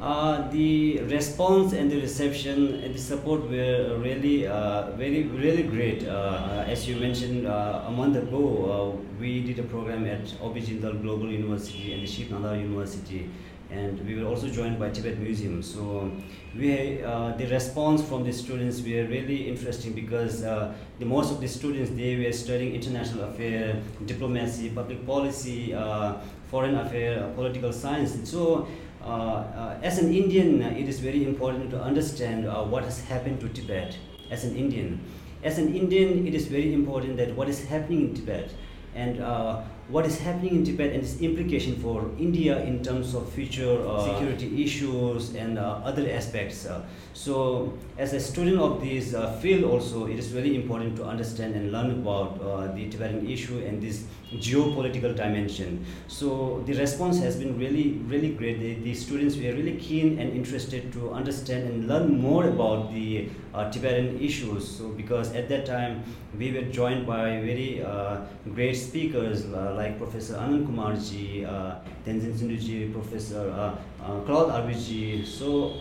Uh, 0.00 0.50
the 0.50 0.98
response 1.04 1.72
and 1.72 1.90
the 1.90 1.98
reception 1.98 2.80
and 2.84 2.94
the 2.94 2.98
support 2.98 3.40
were 3.48 3.98
really 3.98 4.46
uh, 4.46 4.90
very 4.90 5.22
really 5.22 5.62
great. 5.62 6.06
Uh, 6.06 6.64
as 6.66 6.86
you 6.86 6.96
mentioned 6.96 7.46
uh, 7.46 7.84
a 7.86 7.90
month 7.90 8.14
ago, 8.16 8.42
uh, 8.68 9.18
we 9.18 9.40
did 9.40 9.58
a 9.58 9.62
program 9.62 10.04
at 10.04 10.20
OP 10.42 10.56
Jindal 10.56 11.00
Global 11.00 11.30
University 11.30 11.94
and 11.94 12.02
the 12.02 12.06
Shiv 12.06 12.28
Nadar 12.28 12.60
University, 12.60 13.30
and 13.70 14.00
we 14.06 14.14
were 14.14 14.28
also 14.28 14.48
joined 14.48 14.78
by 14.78 14.90
Tibet 14.90 15.18
Museum. 15.18 15.62
So 15.62 16.10
we 16.54 17.02
uh, 17.02 17.32
the 17.36 17.46
response 17.46 18.02
from 18.02 18.24
the 18.24 18.32
students 18.32 18.80
were 18.80 19.06
really 19.06 19.48
interesting 19.48 19.92
because 19.92 20.44
uh, 20.44 20.72
the 20.98 21.04
most 21.04 21.32
of 21.32 21.40
the 21.40 21.48
students 21.48 21.90
they 21.90 22.16
were 22.16 22.32
studying 22.32 22.74
international 22.74 23.24
affairs, 23.24 23.82
diplomacy, 24.06 24.70
public 24.70 25.04
policy, 25.06 25.74
uh, 25.74 26.14
foreign 26.50 26.76
affairs, 26.76 27.22
uh, 27.22 27.28
political 27.34 27.72
science. 27.72 28.16
So 28.28 28.68
uh, 29.02 29.06
uh, 29.06 29.78
as 29.82 29.98
an 29.98 30.12
Indian, 30.14 30.62
it 30.62 30.88
is 30.88 31.00
very 31.00 31.24
important 31.24 31.70
to 31.70 31.80
understand 31.80 32.46
what 32.70 32.84
has 32.84 33.00
happened 33.04 33.40
to 33.40 33.48
Tibet 33.48 33.96
as 34.30 34.44
an 34.44 34.56
Indian. 34.56 35.00
As 35.42 35.58
an 35.58 35.74
Indian, 35.74 36.26
it 36.26 36.34
is 36.34 36.46
very 36.46 36.72
important 36.72 37.16
that 37.18 37.36
what 37.36 37.48
is 37.48 37.64
happening 37.64 38.08
in 38.08 38.14
Tibet 38.14 38.50
and 38.94 39.20
what 39.88 40.04
is 40.04 40.18
happening 40.18 40.56
in 40.56 40.64
Tibet 40.64 40.92
and 40.92 41.02
its 41.02 41.20
implication 41.20 41.76
for 41.76 42.10
India 42.18 42.60
in 42.64 42.82
terms 42.82 43.14
of 43.14 43.28
future 43.32 43.86
uh, 43.86 44.02
security 44.02 44.64
issues 44.64 45.34
and 45.34 45.58
uh, 45.58 45.80
other 45.84 46.10
aspects. 46.10 46.66
Uh, 46.66 46.82
so, 47.14 47.72
as 47.96 48.12
a 48.12 48.20
student 48.20 48.58
of 48.58 48.80
this 48.80 49.14
uh, 49.14 49.38
field, 49.40 49.64
also 49.64 50.06
it 50.06 50.18
is 50.18 50.26
very 50.28 50.56
important 50.56 50.96
to 50.96 51.04
understand 51.04 51.54
and 51.54 51.70
learn 51.70 51.90
about 51.90 52.40
uh, 52.40 52.72
the 52.74 52.88
Tibetan 52.90 53.28
issue 53.30 53.64
and 53.64 53.80
this 53.80 54.04
geopolitical 54.34 55.14
dimension. 55.14 55.84
So, 56.08 56.62
the 56.66 56.74
response 56.74 57.18
has 57.20 57.36
been 57.36 57.58
really, 57.58 58.00
really 58.06 58.30
great. 58.30 58.60
The, 58.60 58.74
the 58.74 58.94
students 58.94 59.36
were 59.36 59.52
really 59.52 59.76
keen 59.76 60.18
and 60.18 60.32
interested 60.32 60.92
to 60.94 61.12
understand 61.12 61.68
and 61.68 61.88
learn 61.88 62.20
more 62.20 62.48
about 62.48 62.92
the 62.92 63.28
uh, 63.54 63.70
Tibetan 63.70 64.20
issues. 64.20 64.68
So, 64.68 64.88
because 64.88 65.32
at 65.34 65.48
that 65.48 65.66
time 65.66 66.02
we 66.38 66.52
were 66.52 66.62
joined 66.62 67.06
by 67.06 67.40
very 67.40 67.84
great 68.54 68.74
speakers 68.74 69.46
like 69.46 69.98
Professor 69.98 70.34
Anand 70.34 70.66
Kumarji, 70.66 71.46
uh, 71.46 71.76
Tenzin 72.04 72.32
Tsunduji, 72.32 72.92
Professor 72.92 73.50
uh, 73.50 73.76
uh, 74.04 74.20
Claude 74.20 74.50
Arpiji. 74.50 75.26
So 75.26 75.74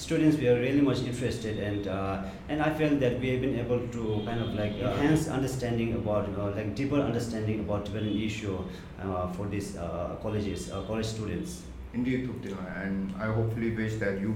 students 0.00 0.36
were 0.42 0.54
really 0.58 0.80
much 0.80 1.00
interested 1.00 1.58
and 1.58 1.86
uh, 1.86 2.22
and 2.48 2.62
I 2.62 2.70
felt 2.80 3.00
that 3.00 3.20
we 3.20 3.30
have 3.32 3.40
been 3.42 3.58
able 3.58 3.80
to 3.96 4.22
kind 4.24 4.40
of 4.40 4.54
like 4.54 4.72
uh, 4.82 4.92
enhance 4.92 5.28
understanding 5.28 5.94
about 5.94 6.30
know, 6.36 6.48
like 6.56 6.74
deeper 6.74 7.00
understanding 7.00 7.60
about 7.60 7.86
Tibetan 7.86 8.16
issue 8.28 8.56
uh, 9.02 9.30
for 9.32 9.46
these 9.46 9.76
uh, 9.76 10.16
colleges 10.22 10.70
college 10.86 11.06
students. 11.06 11.62
Indeed, 11.92 12.30
and 12.82 13.14
I 13.18 13.26
hopefully 13.26 13.70
wish 13.74 13.94
that 13.96 14.20
you 14.20 14.34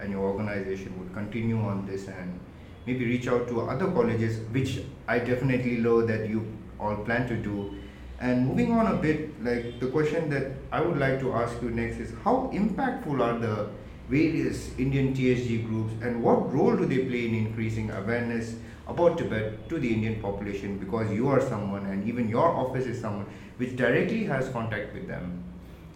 and 0.00 0.10
your 0.10 0.20
organization 0.20 0.98
would 0.98 1.12
continue 1.14 1.58
on 1.58 1.86
this 1.86 2.08
and 2.08 2.38
maybe 2.86 3.04
reach 3.04 3.28
out 3.28 3.48
to 3.48 3.60
other 3.62 3.90
colleges, 3.92 4.40
which 4.50 4.80
I 5.06 5.20
definitely 5.20 5.76
know 5.76 6.04
that 6.06 6.28
you 6.28 6.46
all 6.80 6.96
plan 6.96 7.28
to 7.28 7.36
do 7.36 7.74
and 8.20 8.48
moving 8.48 8.72
on 8.72 8.86
a 8.86 8.96
bit, 8.96 9.42
like 9.44 9.78
the 9.78 9.86
question 9.86 10.28
that 10.30 10.50
I 10.72 10.80
would 10.80 10.98
like 10.98 11.20
to 11.20 11.32
ask 11.34 11.62
you 11.62 11.70
next 11.70 11.98
is 11.98 12.12
how 12.24 12.50
impactful 12.52 13.20
are 13.20 13.38
the 13.38 13.68
various 14.08 14.70
Indian 14.78 15.14
TSG 15.14 15.66
groups 15.66 15.92
and 16.02 16.22
what 16.22 16.52
role 16.52 16.76
do 16.76 16.86
they 16.86 17.04
play 17.04 17.26
in 17.28 17.34
increasing 17.34 17.90
awareness 17.90 18.54
about 18.86 19.18
Tibet 19.18 19.68
to 19.68 19.78
the 19.78 19.92
Indian 19.92 20.20
population 20.20 20.78
because 20.78 21.12
you 21.12 21.28
are 21.28 21.40
someone 21.40 21.84
and 21.86 22.08
even 22.08 22.28
your 22.28 22.48
office 22.48 22.86
is 22.86 23.00
someone 23.00 23.26
which 23.58 23.76
directly 23.76 24.24
has 24.24 24.48
contact 24.48 24.94
with 24.94 25.06
them? 25.06 25.44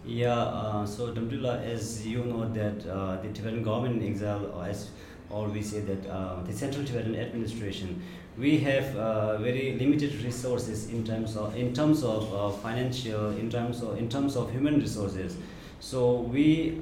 Yeah, 0.05 0.33
uh, 0.33 0.85
so 0.85 1.13
Dhamdullah, 1.13 1.61
as 1.61 2.05
you 2.05 2.23
know 2.25 2.47
that 2.49 2.85
uh, 2.87 3.21
the 3.21 3.29
Tibetan 3.29 3.63
government 3.63 4.03
in 4.03 4.11
exile, 4.11 4.61
as 4.61 4.89
or 5.29 5.47
we 5.47 5.61
say 5.61 5.79
that 5.79 6.07
uh, 6.07 6.43
the 6.43 6.51
Central 6.51 6.85
Tibetan 6.85 7.15
Administration, 7.15 8.03
we 8.37 8.57
have 8.59 8.95
uh, 8.97 9.37
very 9.37 9.77
limited 9.79 10.13
resources 10.23 10.89
in 10.89 11.05
terms 11.05 11.37
of 11.37 11.55
in 11.55 11.73
terms 11.73 12.03
of 12.03 12.33
uh, 12.33 12.49
financial, 12.49 13.29
in 13.37 13.49
terms 13.49 13.81
of 13.81 13.97
in 13.97 14.09
terms 14.09 14.35
of 14.35 14.51
human 14.51 14.79
resources. 14.79 15.37
So 15.79 16.15
we 16.15 16.81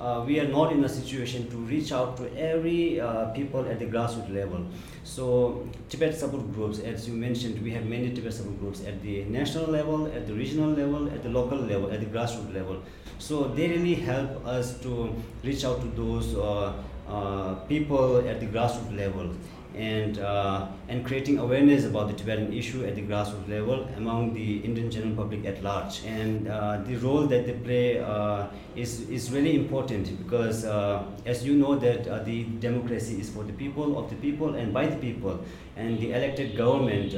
uh, 0.00 0.24
we 0.26 0.40
are 0.40 0.48
not 0.48 0.72
in 0.72 0.82
a 0.84 0.88
situation 0.88 1.48
to 1.50 1.56
reach 1.56 1.92
out 1.92 2.16
to 2.16 2.24
every 2.36 3.00
uh, 3.00 3.26
people 3.26 3.66
at 3.68 3.78
the 3.78 3.84
grassroots 3.84 4.32
level. 4.34 4.64
So 5.04 5.68
Tibet 5.90 6.16
support 6.16 6.52
groups, 6.52 6.78
as 6.78 7.06
you 7.06 7.14
mentioned, 7.14 7.60
we 7.62 7.70
have 7.72 7.84
many 7.84 8.10
Tibet 8.10 8.32
support 8.32 8.58
groups 8.60 8.82
at 8.84 9.02
the 9.02 9.24
national 9.24 9.66
level, 9.66 10.06
at 10.06 10.26
the 10.26 10.32
regional 10.32 10.70
level, 10.70 11.08
at 11.10 11.22
the 11.22 11.28
local 11.28 11.58
level, 11.58 11.90
at 11.90 12.00
the 12.00 12.06
grassroots 12.06 12.54
level. 12.54 12.82
So 13.18 13.48
they 13.48 13.68
really 13.68 13.94
help 13.94 14.46
us 14.46 14.80
to 14.80 15.14
reach 15.44 15.64
out 15.64 15.80
to 15.82 15.88
those 15.88 16.34
uh, 16.34 16.72
uh, 17.06 17.54
people 17.68 18.26
at 18.26 18.40
the 18.40 18.46
grassroots 18.46 18.96
level 18.96 19.34
and 19.80 20.18
uh, 20.18 20.66
and 20.88 21.06
creating 21.06 21.38
awareness 21.38 21.86
about 21.86 22.08
the 22.08 22.14
Tibetan 22.14 22.52
issue 22.52 22.84
at 22.84 22.94
the 22.96 23.02
grassroots 23.02 23.48
level 23.48 23.88
among 23.96 24.34
the 24.34 24.58
Indian 24.58 24.90
general 24.90 25.16
public 25.16 25.46
at 25.46 25.62
large. 25.62 26.04
And 26.04 26.48
uh, 26.48 26.82
the 26.86 26.96
role 26.96 27.26
that 27.28 27.46
they 27.46 27.54
play 27.68 27.98
uh, 27.98 28.48
is 28.76 29.08
is 29.08 29.30
really 29.32 29.56
important 29.56 30.12
because, 30.22 30.64
uh, 30.64 31.04
as 31.24 31.44
you 31.46 31.54
know, 31.54 31.76
that 31.76 32.24
the 32.26 32.44
democracy 32.66 33.20
is 33.20 33.30
for 33.30 33.44
the 33.44 33.54
people, 33.54 33.98
of 33.98 34.10
the 34.10 34.16
people, 34.16 34.54
and 34.54 34.74
by 34.74 34.86
the 34.86 34.96
people, 34.96 35.40
and 35.76 35.98
the 35.98 36.12
elected 36.12 36.56
government 36.56 37.14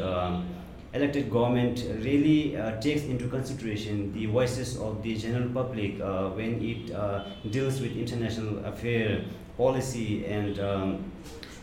elected 0.95 1.31
government 1.31 1.85
really 2.05 2.55
uh, 2.55 2.79
takes 2.79 3.05
into 3.05 3.27
consideration 3.27 4.13
the 4.13 4.27
voices 4.27 4.77
of 4.77 5.03
the 5.03 5.17
general 5.17 5.49
public 5.49 5.99
uh, 6.01 6.29
when 6.31 6.61
it 6.63 6.93
uh, 6.93 7.25
deals 7.51 7.81
with 7.81 7.97
international 7.97 8.63
affair 8.67 9.25
policy 9.57 10.27
and 10.27 10.61
um, 10.61 11.11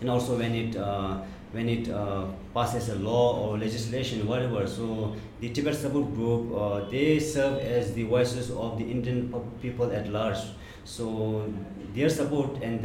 and 0.01 0.09
also 0.09 0.37
when 0.37 0.55
it 0.55 0.75
uh, 0.75 1.21
when 1.51 1.67
it 1.67 1.89
uh, 1.89 2.25
passes 2.53 2.89
a 2.89 2.95
law 2.95 3.37
or 3.43 3.57
legislation 3.57 4.27
whatever. 4.27 4.67
So 4.67 5.15
the 5.39 5.49
tibet 5.49 5.75
support 5.75 6.13
group 6.13 6.55
uh, 6.55 6.85
they 6.89 7.19
serve 7.19 7.59
as 7.59 7.93
the 7.93 8.03
voices 8.03 8.51
of 8.51 8.77
the 8.77 8.89
indian 8.89 9.33
people 9.61 9.91
at 9.91 10.09
large. 10.09 10.37
So 10.85 11.51
their 11.93 12.09
support 12.09 12.61
and 12.61 12.83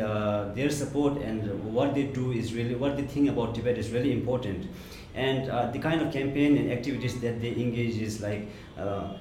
their 0.55 0.71
support 0.71 1.19
and 1.23 1.73
what 1.75 1.95
they 1.95 2.05
do 2.05 2.33
is 2.33 2.55
really 2.55 2.75
what 2.75 2.97
they 2.97 3.05
think 3.05 3.29
about 3.29 3.55
tibet 3.55 3.79
is 3.79 3.91
really 3.91 4.13
important. 4.13 4.67
And 5.15 5.49
uh, 5.49 5.71
the 5.71 5.79
kind 5.79 6.01
of 6.03 6.13
campaign 6.13 6.57
and 6.57 6.73
activities 6.73 7.21
that 7.21 7.41
they 7.41 7.53
engage 7.53 7.97
is 7.99 8.21
like 8.21 8.49
uh, 8.77 9.15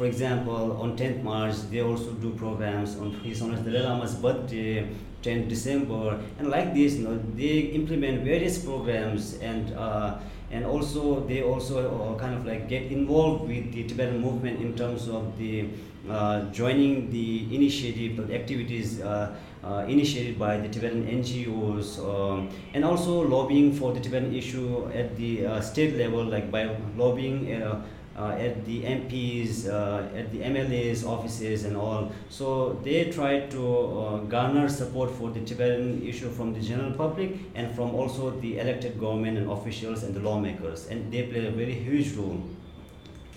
for 0.00 0.06
example 0.06 0.80
on 0.80 0.96
10th 0.96 1.22
march 1.22 1.56
they 1.70 1.82
also 1.82 2.12
do 2.12 2.30
programs 2.34 2.96
on 2.96 3.12
his 3.24 3.42
honor 3.42 3.60
the 3.60 3.70
lama's 3.70 4.14
birthday 4.14 4.88
10th 5.22 5.48
december 5.48 6.18
and 6.38 6.48
like 6.48 6.74
this 6.74 6.94
you 6.94 7.04
know 7.04 7.20
they 7.34 7.58
implement 7.80 8.24
various 8.24 8.64
programs 8.64 9.34
and 9.38 9.72
uh, 9.76 10.18
and 10.50 10.64
also 10.64 11.20
they 11.26 11.42
also 11.42 11.76
uh, 11.78 12.18
kind 12.18 12.34
of 12.34 12.44
like 12.44 12.68
get 12.68 12.90
involved 12.90 13.46
with 13.48 13.72
the 13.72 13.84
tibetan 13.84 14.20
movement 14.20 14.60
in 14.60 14.74
terms 14.74 15.08
of 15.08 15.38
the 15.38 15.68
uh, 16.08 16.44
joining 16.50 17.10
the 17.10 17.54
initiative 17.54 18.16
the 18.16 18.34
activities 18.34 19.00
uh, 19.00 19.34
uh, 19.62 19.84
initiated 19.88 20.38
by 20.38 20.56
the 20.56 20.68
Tibetan 20.68 21.06
NGOs 21.06 21.98
um, 21.98 22.48
and 22.72 22.84
also 22.84 23.20
lobbying 23.20 23.72
for 23.74 23.92
the 23.92 24.00
Tibetan 24.00 24.34
issue 24.34 24.90
at 24.94 25.16
the 25.16 25.46
uh, 25.46 25.60
state 25.60 25.96
level, 25.96 26.24
like 26.24 26.50
by 26.50 26.74
lobbying 26.96 27.62
uh, 27.62 27.66
uh 27.66 27.82
at 28.28 28.64
the 28.64 28.82
MPs, 28.82 29.68
uh, 29.68 30.16
at 30.16 30.30
the 30.32 30.40
MLAs 30.40 31.06
offices 31.06 31.64
and 31.64 31.76
all. 31.76 32.12
So 32.28 32.80
they 32.84 33.10
try 33.10 33.40
to 33.46 34.00
uh, 34.00 34.16
garner 34.18 34.68
support 34.68 35.10
for 35.10 35.30
the 35.30 35.40
Tibetan 35.40 36.06
issue 36.06 36.30
from 36.30 36.52
the 36.52 36.60
general 36.60 36.92
public 36.92 37.36
and 37.54 37.74
from 37.74 37.94
also 37.94 38.30
the 38.30 38.58
elected 38.58 38.98
government 39.00 39.38
and 39.38 39.50
officials 39.50 40.02
and 40.02 40.14
the 40.14 40.20
lawmakers. 40.20 40.88
And 40.88 41.12
they 41.12 41.22
play 41.24 41.46
a 41.46 41.50
very 41.50 41.74
huge 41.74 42.14
role. 42.16 42.42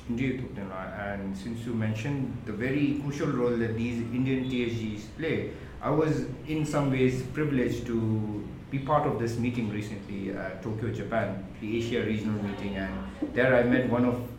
Indeed, 0.09 0.43
and 0.57 1.37
since 1.37 1.65
you 1.65 1.73
mentioned 1.73 2.37
the 2.45 2.51
very 2.51 2.99
crucial 3.01 3.27
role 3.27 3.55
that 3.55 3.77
these 3.77 4.01
Indian 4.01 4.49
TSGs 4.49 5.01
play, 5.17 5.51
I 5.81 5.89
was 5.89 6.25
in 6.47 6.65
some 6.65 6.91
ways 6.91 7.23
privileged 7.33 7.85
to 7.87 8.47
be 8.69 8.79
part 8.79 9.05
of 9.05 9.19
this 9.19 9.37
meeting 9.37 9.69
recently 9.69 10.31
at 10.31 10.61
Tokyo, 10.63 10.91
Japan, 10.91 11.45
the 11.61 11.77
Asia 11.77 12.03
regional 12.05 12.41
meeting, 12.43 12.75
and 12.75 12.91
there 13.33 13.55
I 13.55 13.63
met 13.63 13.89
one 13.89 14.03
of 14.03 14.32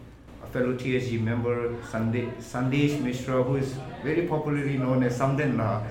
fellow 0.54 0.74
TSG 0.74 1.20
member, 1.20 1.74
Sandesh 1.90 3.00
Mishra, 3.02 3.42
who 3.42 3.56
is 3.56 3.74
very 4.04 4.28
popularly 4.28 4.78
known 4.78 5.02
as 5.02 5.18
Samden 5.18 5.58
La. 5.58 5.82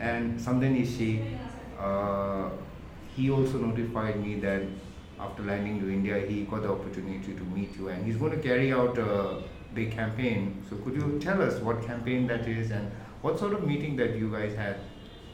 And 0.00 0.40
Samden 0.40 0.80
Ishi, 0.80 1.36
uh, 1.78 2.48
he 3.14 3.30
also 3.30 3.58
notified 3.58 4.18
me 4.24 4.36
that 4.36 4.62
after 5.20 5.42
landing 5.42 5.80
to 5.80 5.90
India, 5.90 6.18
he 6.26 6.44
got 6.44 6.62
the 6.62 6.70
opportunity 6.70 7.34
to 7.34 7.44
meet 7.56 7.76
you, 7.76 7.88
and 7.88 8.06
he's 8.06 8.16
going 8.16 8.32
to 8.32 8.38
carry 8.38 8.72
out 8.72 8.96
a 8.96 9.42
big 9.74 9.92
campaign. 9.92 10.64
So, 10.70 10.76
could 10.76 10.94
you 10.94 11.18
tell 11.20 11.42
us 11.42 11.60
what 11.60 11.84
campaign 11.84 12.26
that 12.28 12.48
is 12.48 12.70
and 12.70 12.90
what 13.20 13.38
sort 13.38 13.52
of 13.52 13.66
meeting 13.66 13.96
that 13.96 14.16
you 14.16 14.32
guys 14.32 14.56
had? 14.56 14.76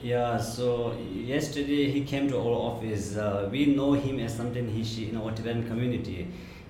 Yeah, 0.02 0.38
so 0.38 0.98
yesterday 1.12 1.92
he 1.92 2.04
came 2.04 2.28
to 2.28 2.38
our 2.38 2.56
office. 2.72 3.16
Uh, 3.16 3.48
we 3.52 3.66
know 3.66 3.92
him 3.92 4.18
as 4.18 4.36
Hishi 4.38 5.10
in 5.10 5.16
our 5.16 5.30
Tibetan 5.30 5.68
community, 5.68 6.26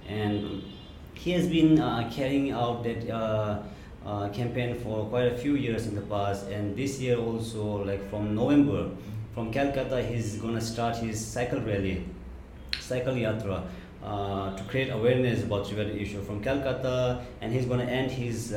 and 0.06 0.62
he 1.14 1.32
has 1.32 1.46
been 1.46 1.80
uh, 1.80 2.10
carrying 2.12 2.50
out 2.50 2.82
that 2.84 3.08
uh, 3.10 3.62
uh, 4.04 4.28
campaign 4.28 4.74
for 4.74 5.06
quite 5.06 5.26
a 5.26 5.36
few 5.36 5.54
years 5.56 5.86
in 5.86 5.94
the 5.94 6.02
past. 6.02 6.48
And 6.48 6.76
this 6.76 7.00
year 7.00 7.16
also, 7.18 7.84
like 7.84 8.08
from 8.10 8.34
November, 8.34 8.90
from 9.34 9.52
Calcutta, 9.52 10.02
he's 10.02 10.36
gonna 10.36 10.60
start 10.60 10.96
his 10.96 11.24
cycle 11.24 11.60
rally, 11.60 12.04
cycle 12.80 13.14
yatra. 13.14 13.64
To 14.04 14.62
create 14.68 14.90
awareness 14.90 15.42
about 15.44 15.64
Tibetan 15.66 15.98
issue 15.98 16.22
from 16.22 16.42
Calcutta, 16.42 17.24
and 17.40 17.50
he's 17.50 17.64
going 17.64 17.80
to 17.80 17.90
end 17.90 18.10
his 18.10 18.52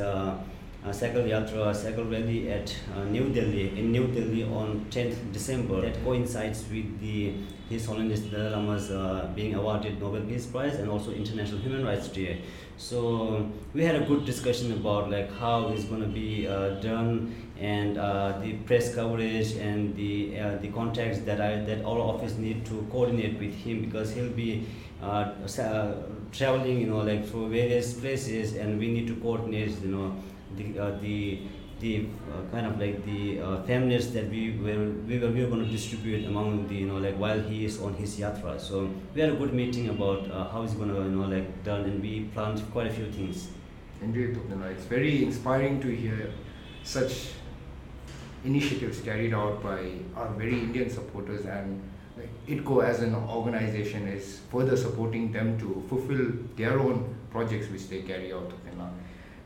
uh, 0.88 0.92
Cycle 0.92 1.22
Yatra, 1.22 1.74
Cycle 1.74 2.04
Rally 2.04 2.50
at 2.50 2.74
uh, 2.96 3.04
New 3.04 3.28
Delhi, 3.28 3.78
in 3.78 3.92
New 3.92 4.06
Delhi 4.08 4.44
on 4.44 4.86
10th 4.90 5.32
December. 5.32 5.80
That 5.82 6.02
coincides 6.04 6.64
with 6.70 7.00
the 7.00 7.34
His 7.68 7.84
Holiness 7.84 8.20
Dalai 8.20 8.50
Lama's 8.50 8.90
uh, 8.90 9.30
being 9.34 9.54
awarded 9.54 10.00
Nobel 10.00 10.22
Peace 10.22 10.46
Prize 10.46 10.76
and 10.76 10.88
also 10.88 11.12
International 11.12 11.58
Human 11.60 11.84
Rights 11.84 12.08
Day. 12.08 12.40
So 12.78 13.50
we 13.74 13.84
had 13.84 13.96
a 13.96 14.04
good 14.06 14.24
discussion 14.24 14.72
about 14.72 15.10
like 15.10 15.30
how 15.38 15.68
it's 15.68 15.84
going 15.84 16.00
to 16.00 16.08
be 16.08 16.46
uh, 16.46 16.80
done 16.80 17.34
and 17.60 17.98
uh, 17.98 18.38
the 18.40 18.52
press 18.68 18.94
coverage 18.94 19.52
and 19.56 19.96
the 19.96 20.38
uh, 20.38 20.56
the 20.58 20.68
contacts 20.68 21.18
that 21.20 21.40
I 21.40 21.56
that 21.64 21.84
our 21.84 21.98
office 21.98 22.36
need 22.36 22.64
to 22.66 22.86
coordinate 22.90 23.38
with 23.38 23.54
him 23.54 23.80
because 23.80 24.12
he'll 24.12 24.30
be 24.30 24.66
traveling, 26.30 26.80
you 26.80 26.86
know, 26.86 26.98
like 26.98 27.26
through 27.26 27.48
various 27.48 27.94
places, 27.94 28.54
and 28.54 28.78
we 28.78 28.88
need 28.88 29.06
to 29.06 29.16
coordinate, 29.16 29.70
you 29.80 29.88
know, 29.88 30.14
the 30.56 30.78
uh, 30.78 30.90
the 31.00 31.40
the 31.80 32.06
uh, 32.32 32.50
kind 32.50 32.66
of 32.66 32.80
like 32.80 33.04
the 33.04 33.40
uh, 33.40 33.62
families 33.62 34.12
that 34.12 34.28
we 34.28 34.58
were 34.58 34.90
we 35.06 35.18
were, 35.18 35.28
we 35.28 35.44
were 35.44 35.50
going 35.50 35.64
to 35.64 35.70
distribute 35.70 36.26
among 36.26 36.66
the 36.68 36.74
you 36.74 36.86
know 36.86 36.98
like 36.98 37.16
while 37.16 37.40
he 37.40 37.64
is 37.64 37.80
on 37.80 37.94
his 37.94 38.18
yatra. 38.18 38.60
So 38.60 38.90
we 39.14 39.20
had 39.20 39.30
a 39.30 39.36
good 39.36 39.54
meeting 39.54 39.88
about 39.88 40.30
uh, 40.30 40.48
how 40.48 40.62
he's 40.62 40.74
going 40.74 40.88
to 40.94 41.02
you 41.02 41.10
know 41.10 41.28
like 41.28 41.64
done, 41.64 41.84
and 41.84 42.02
we 42.02 42.24
planned 42.34 42.62
quite 42.72 42.86
a 42.88 42.90
few 42.90 43.10
things. 43.10 43.48
Indeed, 44.00 44.36
Thuptenla, 44.36 44.70
it's 44.72 44.84
very 44.84 45.24
inspiring 45.24 45.80
to 45.80 45.88
hear 45.88 46.32
such 46.84 47.30
initiatives 48.44 49.00
carried 49.00 49.34
out 49.34 49.62
by 49.62 49.92
our 50.14 50.28
very 50.34 50.60
Indian 50.60 50.88
supporters 50.88 51.44
and 51.44 51.82
ITCO 52.46 52.84
as 52.84 53.00
an 53.00 53.14
organization 53.14 54.06
is 54.08 54.40
further 54.50 54.76
supporting 54.76 55.32
them 55.32 55.58
to 55.58 55.84
fulfill 55.88 56.32
their 56.56 56.78
own 56.78 57.14
projects 57.30 57.68
which 57.70 57.88
they 57.88 58.02
carry 58.02 58.32
out. 58.32 58.48
Thuptenla. 58.48 58.90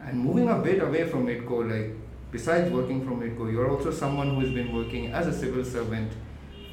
And 0.05 0.19
moving 0.19 0.49
a 0.49 0.59
bit 0.59 0.83
away 0.83 1.09
from 1.09 1.27
ITCO, 1.27 1.71
like 1.71 1.97
besides 2.31 2.71
working 2.71 3.05
from 3.07 3.21
ITCO, 3.21 3.53
you're 3.53 3.71
also 3.71 3.91
someone 3.91 4.35
who's 4.35 4.53
been 4.53 4.75
working 4.75 5.13
as 5.13 5.27
a 5.27 5.33
civil 5.33 5.65
servant 5.65 6.13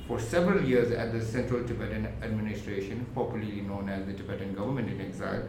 for 0.08 0.20
several 0.20 0.64
years 0.64 0.92
at 0.92 1.14
the 1.14 1.22
Central 1.24 1.64
Tibetan 1.64 2.08
Administration, 2.24 3.06
popularly 3.14 3.62
known 3.62 3.90
as 3.90 4.06
the 4.08 4.14
Tibetan 4.14 4.56
Government 4.56 4.90
in 4.90 5.00
Exile. 5.02 5.44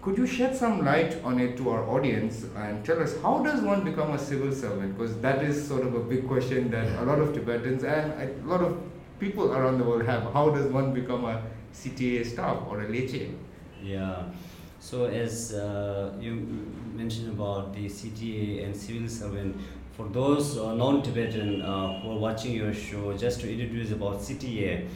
Could 0.00 0.16
you 0.18 0.26
shed 0.26 0.56
some 0.56 0.84
light 0.84 1.22
on 1.22 1.38
it 1.38 1.56
to 1.58 1.68
our 1.68 1.84
audience 1.88 2.44
and 2.56 2.84
tell 2.84 3.00
us 3.00 3.14
how 3.22 3.42
does 3.42 3.60
one 3.60 3.84
become 3.84 4.12
a 4.12 4.18
civil 4.18 4.50
servant? 4.50 4.96
Because 4.96 5.20
that 5.20 5.44
is 5.44 5.68
sort 5.68 5.82
of 5.82 5.94
a 5.94 6.00
big 6.00 6.26
question 6.26 6.70
that 6.70 6.86
a 7.00 7.04
lot 7.04 7.20
of 7.20 7.34
Tibetans 7.34 7.84
and 7.84 8.12
a 8.20 8.48
lot 8.48 8.62
of 8.62 8.80
people 9.20 9.52
around 9.52 9.78
the 9.78 9.84
world 9.84 10.04
have. 10.06 10.32
How 10.32 10.50
does 10.50 10.66
one 10.72 10.92
become 10.92 11.24
a 11.26 11.42
CTA 11.74 12.26
staff 12.26 12.56
or 12.68 12.80
a 12.80 12.88
leche? 12.88 13.28
Yeah. 13.80 14.24
So 14.80 15.04
as 15.04 15.52
uh, 15.52 16.14
you 16.18 16.34
mentioned 16.94 17.28
about 17.28 17.74
the 17.74 17.86
CTA 17.86 18.64
and 18.64 18.76
civil 18.76 19.08
servant, 19.08 19.56
for 19.96 20.08
those 20.08 20.58
uh, 20.58 20.74
non-Tibetan 20.74 21.62
uh, 21.62 22.00
who 22.00 22.12
are 22.12 22.18
watching 22.18 22.52
your 22.52 22.72
show, 22.72 23.16
just 23.16 23.40
to 23.40 23.50
introduce 23.50 23.90
about 23.90 24.20
CTA. 24.20 24.86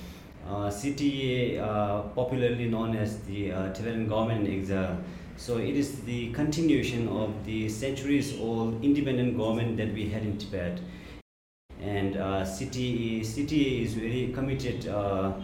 Uh, 0.48 0.70
CTA, 0.70 1.60
uh, 1.60 2.02
popularly 2.14 2.68
known 2.68 2.96
as 2.96 3.18
the 3.22 3.48
Tibetan 3.74 4.08
Government 4.08 4.46
in 4.46 4.60
Exile. 4.60 4.98
So 5.36 5.58
it 5.58 5.76
is 5.76 6.00
the 6.02 6.32
continuation 6.32 7.08
of 7.08 7.44
the 7.44 7.68
centuries-old 7.68 8.82
independent 8.82 9.36
government 9.36 9.76
that 9.76 9.92
we 9.92 10.08
had 10.08 10.22
in 10.22 10.38
Tibet. 10.38 10.80
And 11.80 12.16
uh, 12.16 12.42
CTA, 12.42 13.20
CTA 13.20 13.82
is 13.82 13.94
very 13.94 14.32
committed 14.34 14.88
uh, 14.88 15.34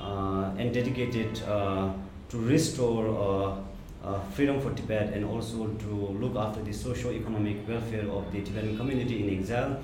uh, 0.00 0.52
and 0.56 0.72
dedicated 0.72 1.34
to 1.36 2.38
restore 2.38 3.62
uh, 4.04 4.20
freedom 4.34 4.60
for 4.60 4.72
Tibet 4.74 5.12
and 5.12 5.24
also 5.24 5.68
to 5.68 5.86
look 5.86 6.36
after 6.36 6.62
the 6.62 6.72
socio-economic 6.72 7.68
welfare 7.68 8.08
of 8.08 8.32
the 8.32 8.42
Tibetan 8.42 8.76
community 8.76 9.22
in 9.22 9.38
exile 9.38 9.80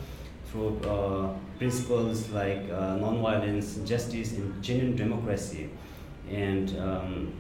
through 0.46 0.80
uh, 0.80 1.32
principles 1.58 2.28
like 2.30 2.68
uh, 2.70 2.96
non-violence, 2.96 3.76
justice, 3.84 4.32
and 4.32 4.62
genuine 4.62 4.96
democracy. 4.96 5.70
And 6.30 6.76
um, 6.78 7.32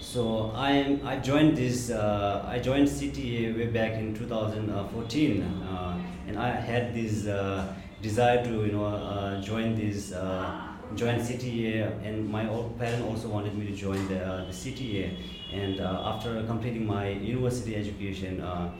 so 0.00 0.52
I. 0.54 0.98
I 1.04 1.18
joined 1.18 1.56
this. 1.56 1.90
Uh, 1.90 2.44
I 2.46 2.58
joined 2.58 2.88
CTA 2.88 3.56
way 3.56 3.66
back 3.66 3.92
in 3.94 4.14
2014, 4.14 5.42
uh, 5.42 5.98
and 6.26 6.38
I 6.38 6.50
had 6.50 6.94
this 6.94 7.26
uh, 7.26 7.72
desire 8.02 8.44
to 8.44 8.50
you 8.50 8.72
know 8.72 9.40
join 9.42 9.74
this. 9.74 10.12
Uh, 10.90 10.94
join 10.94 11.18
CTA, 11.20 12.04
and 12.04 12.28
my 12.28 12.48
old 12.48 12.78
parent 12.78 13.04
also 13.04 13.28
wanted 13.28 13.56
me 13.56 13.66
to 13.66 13.74
join 13.74 14.06
the, 14.08 14.24
uh, 14.24 14.44
the 14.44 14.52
CTA. 14.52 15.16
And 15.52 15.80
uh, 15.80 16.02
after 16.14 16.42
completing 16.44 16.86
my 16.86 17.08
university 17.08 17.76
education, 17.76 18.40
uh, 18.40 18.72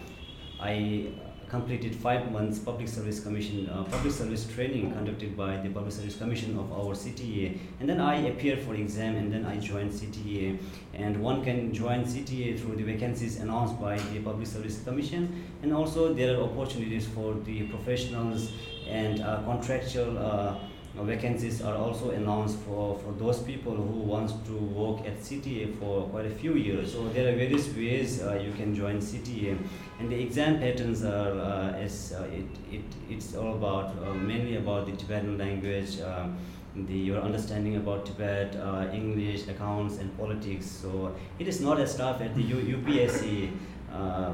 I 0.61 1.09
completed 1.49 1.95
five 1.95 2.33
months 2.33 2.59
public 2.59 2.89
service 2.89 3.21
commission 3.21 3.69
uh, 3.69 3.85
public 3.85 4.13
service 4.13 4.45
training 4.55 4.93
conducted 4.93 5.37
by 5.37 5.57
the 5.59 5.69
public 5.69 5.93
service 5.93 6.17
commission 6.17 6.59
of 6.59 6.73
our 6.73 6.95
CTA 6.95 7.59
and 7.79 7.89
then 7.89 8.01
I 8.01 8.15
appeared 8.31 8.61
for 8.61 8.75
exam 8.75 9.15
and 9.17 9.33
then 9.33 9.45
I 9.45 9.59
joined 9.59 9.93
CTA 9.93 10.59
and 10.95 11.23
one 11.23 11.45
can 11.45 11.73
join 11.73 12.05
CTA 12.05 12.59
through 12.59 12.77
the 12.77 12.83
vacancies 12.83 13.39
announced 13.41 13.81
by 13.81 13.99
the 13.99 14.21
public 14.21 14.49
service 14.49 14.83
commission. 14.83 15.45
And 15.63 15.73
also 15.73 16.13
there 16.15 16.37
are 16.37 16.43
opportunities 16.43 17.07
for 17.07 17.35
the 17.35 17.59
professionals 17.75 18.51
and 18.89 19.21
uh, 19.21 19.43
contractual 19.45 20.19
uh, 20.19 20.57
vacancies 21.03 21.61
are 21.61 21.75
also 21.75 22.11
announced 22.11 22.57
for, 22.61 22.97
for 23.01 23.13
those 23.13 23.41
people 23.41 23.75
who 23.75 24.01
wants 24.01 24.33
to 24.47 24.53
work 24.53 25.01
at 25.05 25.19
CTA 25.19 25.77
for 25.79 26.09
quite 26.09 26.27
a 26.27 26.31
few 26.31 26.55
years. 26.55 26.93
So 26.93 27.09
there 27.09 27.33
are 27.33 27.37
various 27.37 27.67
ways 27.75 28.23
uh, 28.23 28.35
you 28.35 28.53
can 28.53 28.75
join 28.75 28.99
CTA, 29.01 29.59
and 29.99 30.09
the 30.11 30.21
exam 30.21 30.61
patterns 30.61 31.03
are 31.03 31.33
uh, 31.33 31.73
as 31.73 32.15
uh, 32.17 32.25
it, 32.25 32.47
it 32.71 32.85
it's 33.11 33.35
all 33.35 33.55
about 33.55 33.97
uh, 34.05 34.15
mainly 34.15 34.57
about 34.57 34.87
the 34.87 34.93
Tibetan 34.93 35.37
language. 35.37 36.01
Uh, 36.01 36.29
the, 36.77 36.93
your 36.93 37.21
understanding 37.21 37.77
about 37.77 38.05
Tibet, 38.05 38.57
uh, 38.57 38.89
English, 38.93 39.47
accounts, 39.47 39.99
and 39.99 40.17
politics. 40.19 40.67
So 40.67 41.15
it 41.39 41.47
is 41.47 41.61
not 41.61 41.79
as 41.79 41.95
tough 41.95 42.21
at 42.21 42.35
the 42.35 42.43
U- 42.43 42.77
UPSC, 42.79 43.51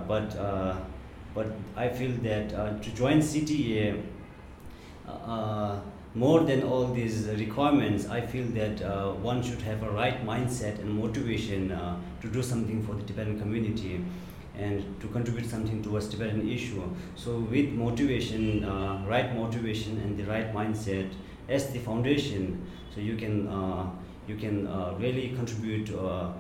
but 0.09 0.35
but 1.35 1.47
I 1.77 1.89
feel 1.91 2.13
that 2.23 2.49
to 2.83 2.95
join 2.95 3.19
CTA, 3.19 4.03
more 6.15 6.41
than 6.41 6.65
all 6.65 6.87
these 6.93 7.29
requirements, 7.29 8.09
I 8.09 8.21
feel 8.21 8.47
that 8.49 8.83
uh, 8.83 9.13
one 9.13 9.43
should 9.43 9.63
have 9.63 9.83
a 9.85 9.91
right 9.91 10.27
mindset 10.27 10.81
and 10.81 10.91
motivation 10.91 11.71
uh, 11.71 12.01
to 12.21 12.29
do 12.29 12.43
something 12.43 12.83
for 12.83 12.95
the 12.95 13.03
Tibetan 13.05 13.39
community 13.39 14.05
and 14.59 15.01
to 15.01 15.07
contribute 15.09 15.49
something 15.49 15.83
towards 15.83 16.09
Tibetan 16.09 16.49
issue. 16.49 16.83
So 17.15 17.39
with 17.39 17.71
motivation, 17.71 18.65
uh, 18.65 19.05
right 19.07 19.35
motivation 19.37 19.99
and 19.99 20.19
the 20.19 20.25
right 20.25 20.53
mindset 20.53 21.13
as 21.49 21.71
the 21.71 21.79
foundation, 21.79 22.67
so 22.93 23.01
you 23.01 23.17
can 23.17 23.47
uh, 23.47 23.89
you 24.27 24.37
can 24.37 24.67
uh, 24.67 24.95
really 24.99 25.29
contribute 25.29 25.95
uh, 25.95 26.33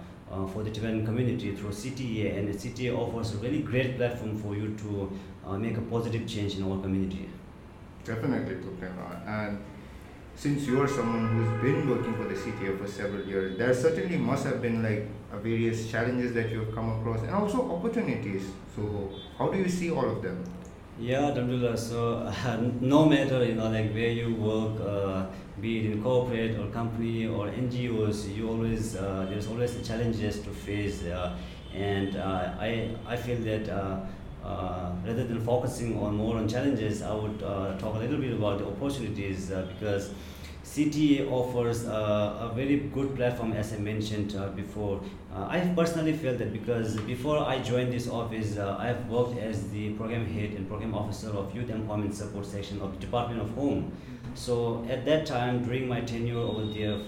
for 0.52 0.62
the 0.62 0.70
Tibetan 0.70 1.04
community 1.04 1.54
through 1.54 1.70
CTA, 1.70 2.38
and 2.38 2.48
CTA 2.48 2.96
offers 2.96 3.35
a 3.35 3.38
really 3.38 3.62
great 3.62 3.96
platform 3.96 4.37
for 4.37 4.54
you 4.54 4.76
to 4.76 5.11
make 5.59 5.76
a 5.76 5.80
positive 5.80 6.26
change 6.28 6.56
in 6.56 6.62
our 6.62 6.80
community. 6.80 7.28
Definitely, 8.11 8.57
Thuptenla. 8.57 9.25
And 9.25 9.59
since 10.35 10.66
you 10.66 10.83
are 10.83 10.88
someone 10.88 11.29
who's 11.33 11.62
been 11.62 11.88
working 11.88 12.14
for 12.14 12.25
the 12.25 12.35
CTA 12.35 12.77
for 12.77 12.88
several 12.88 13.25
years, 13.25 13.57
there 13.57 13.73
certainly 13.73 14.16
must 14.16 14.44
have 14.46 14.61
been 14.61 14.83
like 14.83 15.07
uh, 15.33 15.38
various 15.38 15.88
challenges 15.88 16.33
that 16.35 16.51
you 16.51 16.59
have 16.61 16.75
come 16.75 16.88
across 16.99 17.20
and 17.23 17.31
also 17.31 17.70
opportunities. 17.70 18.51
So, 18.75 19.11
how 19.38 19.49
do 19.49 19.59
you 19.59 19.68
see 19.68 19.92
all 19.92 20.09
of 20.11 20.23
them? 20.23 20.42
Yeah, 20.99 21.27
Alhamdulillah. 21.29 21.77
So 21.77 22.33
no 22.81 23.07
matter 23.07 23.44
you 23.44 23.55
know 23.55 23.68
like 23.70 23.92
where 23.94 24.11
you 24.11 24.35
work, 24.35 24.81
uh, 24.81 25.27
be 25.61 25.79
it 25.79 25.92
in 25.92 26.03
corporate 26.03 26.59
or 26.59 26.66
company 26.66 27.27
or 27.27 27.46
NGOs, 27.46 28.35
you 28.37 28.49
always 28.49 28.96
uh, 28.96 29.27
there's 29.31 29.46
always 29.46 29.73
challenges 29.87 30.40
to 30.40 30.51
face, 30.51 31.05
uh, 31.05 31.37
and 31.73 32.16
uh, 32.16 32.55
I 32.59 32.96
I 33.07 33.16
feel 33.16 33.38
that. 33.51 33.68
Uh, 34.50 34.90
rather 35.06 35.24
than 35.24 35.40
focusing 35.40 35.96
on 36.02 36.16
more 36.16 36.36
on 36.36 36.48
challenges, 36.48 37.02
I 37.02 37.14
would 37.14 37.42
uh, 37.42 37.78
talk 37.78 37.94
a 37.94 37.98
little 37.98 38.18
bit 38.18 38.32
about 38.32 38.58
the 38.58 38.66
opportunities 38.66 39.50
uh, 39.52 39.66
because 39.72 40.12
CTA 40.64 41.30
offers 41.30 41.86
uh, 41.86 42.48
a 42.50 42.52
very 42.54 42.76
good 42.94 43.14
platform, 43.14 43.52
as 43.52 43.72
I 43.72 43.78
mentioned 43.78 44.34
uh, 44.36 44.48
before. 44.48 45.00
Uh, 45.32 45.46
I 45.48 45.60
personally 45.76 46.14
felt 46.14 46.38
that 46.38 46.52
because 46.52 46.96
before 47.02 47.38
I 47.38 47.60
joined 47.60 47.92
this 47.92 48.08
office, 48.08 48.58
I 48.58 48.88
have 48.88 49.08
worked 49.08 49.38
as 49.38 49.68
the 49.70 49.90
program 49.90 50.26
head 50.26 50.50
and 50.54 50.68
program 50.68 50.94
officer 50.94 51.30
of 51.30 51.54
Youth 51.54 51.70
Employment 51.70 52.14
Support 52.14 52.46
Section 52.46 52.80
of 52.80 52.92
the 52.94 53.06
Department 53.06 53.40
of 53.40 53.50
Home. 53.54 53.92
So 54.34 54.84
at 54.88 55.04
that 55.06 55.26
time, 55.26 55.62
during 55.64 55.86
my 55.86 56.00
tenure 56.00 56.38
over 56.38 56.66
there, 56.66 56.98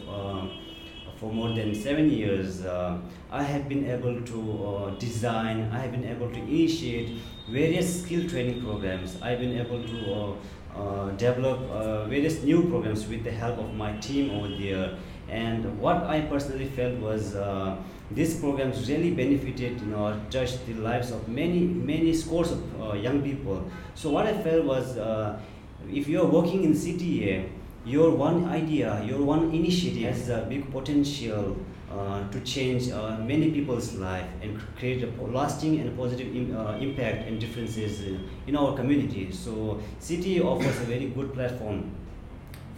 for 1.22 1.32
more 1.32 1.54
than 1.54 1.72
seven 1.72 2.10
years, 2.10 2.64
uh, 2.64 2.98
I 3.30 3.44
have 3.44 3.68
been 3.68 3.88
able 3.88 4.20
to 4.22 4.38
uh, 4.66 4.90
design, 4.98 5.70
I 5.72 5.78
have 5.78 5.92
been 5.92 6.04
able 6.04 6.28
to 6.28 6.36
initiate 6.36 7.10
various 7.48 8.02
skill 8.02 8.28
training 8.28 8.60
programs. 8.60 9.22
I've 9.22 9.38
been 9.38 9.56
able 9.56 9.84
to 9.84 9.98
uh, 10.12 10.80
uh, 10.80 11.10
develop 11.10 11.60
uh, 11.70 12.06
various 12.06 12.42
new 12.42 12.68
programs 12.68 13.06
with 13.06 13.22
the 13.22 13.30
help 13.30 13.58
of 13.58 13.72
my 13.74 13.92
team 13.98 14.32
over 14.32 14.48
there. 14.48 14.96
And 15.28 15.78
what 15.78 16.02
I 16.02 16.22
personally 16.22 16.66
felt 16.66 16.98
was 16.98 17.36
uh, 17.36 17.76
these 18.10 18.40
programs 18.40 18.88
really 18.90 19.12
benefited, 19.12 19.80
you 19.80 19.86
know, 19.86 20.20
touched 20.28 20.66
the 20.66 20.74
lives 20.74 21.12
of 21.12 21.28
many, 21.28 21.60
many 21.60 22.12
scores 22.14 22.50
of 22.50 22.96
young 22.96 23.22
people. 23.22 23.70
So 23.94 24.10
what 24.10 24.26
I 24.26 24.36
felt 24.42 24.64
was, 24.64 24.96
if 25.88 26.08
you 26.08 26.20
are 26.20 26.26
working 26.26 26.64
in 26.64 26.72
CTA, 26.72 27.48
your 27.84 28.10
one 28.10 28.44
idea, 28.46 29.02
your 29.04 29.22
one 29.22 29.50
initiative 29.52 30.02
has 30.14 30.28
a 30.28 30.46
big 30.48 30.70
potential 30.70 31.56
uh, 31.90 32.28
to 32.30 32.40
change 32.40 32.90
uh, 32.90 33.18
many 33.18 33.50
people's 33.50 33.94
life 33.94 34.26
and 34.40 34.58
create 34.78 35.02
a 35.02 35.22
lasting 35.22 35.80
and 35.80 35.96
positive 35.96 36.34
Im- 36.34 36.56
uh, 36.56 36.76
impact 36.78 37.26
and 37.28 37.40
differences 37.40 38.00
in, 38.46 38.56
our 38.56 38.74
community. 38.76 39.30
So 39.32 39.80
CTA 40.00 40.44
offers 40.44 40.80
a 40.80 40.84
very 40.84 41.06
good 41.08 41.34
platform 41.34 41.90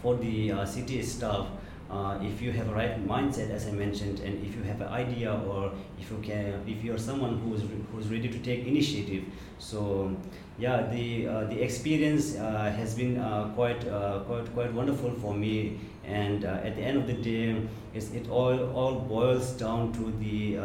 for 0.01 0.15
the 0.15 0.51
uh, 0.51 0.57
CTA 0.65 1.03
staff 1.03 1.47
uh, 1.89 2.17
if 2.21 2.41
you 2.41 2.51
have 2.51 2.67
a 2.69 2.73
right 2.73 3.07
mindset, 3.07 3.51
as 3.51 3.67
I 3.67 3.71
mentioned, 3.71 4.19
and 4.19 4.43
if 4.43 4.55
you 4.55 4.63
have 4.63 4.81
an 4.81 4.87
idea 4.87 5.33
or 5.33 5.71
if 5.99 6.09
you 6.09 6.17
can, 6.17 6.63
if 6.67 6.83
you 6.83 6.93
are 6.93 6.97
someone 6.97 7.37
who 7.39 7.53
is 7.53 7.63
who's 7.91 8.07
ready 8.07 8.27
to 8.29 8.39
take 8.39 8.65
initiative, 8.65 9.23
so 9.59 10.15
yeah, 10.57 10.87
the 10.87 11.27
uh, 11.27 11.43
the 11.45 11.61
experience 11.61 12.35
uh, 12.35 12.73
has 12.75 12.95
been 12.95 13.19
uh, 13.19 13.51
quite 13.55 13.87
uh, 13.87 14.19
quite 14.19 14.51
quite 14.53 14.73
wonderful 14.73 15.11
for 15.11 15.33
me. 15.33 15.79
And 16.07 16.45
uh, 16.45 16.61
at 16.63 16.75
the 16.75 16.81
end 16.81 16.97
of 16.97 17.07
the 17.07 17.13
day, 17.13 17.61
it 17.93 18.29
all 18.29 18.71
all 18.73 18.99
boils 18.99 19.51
down 19.53 19.93
to 19.93 20.11
the 20.19 20.57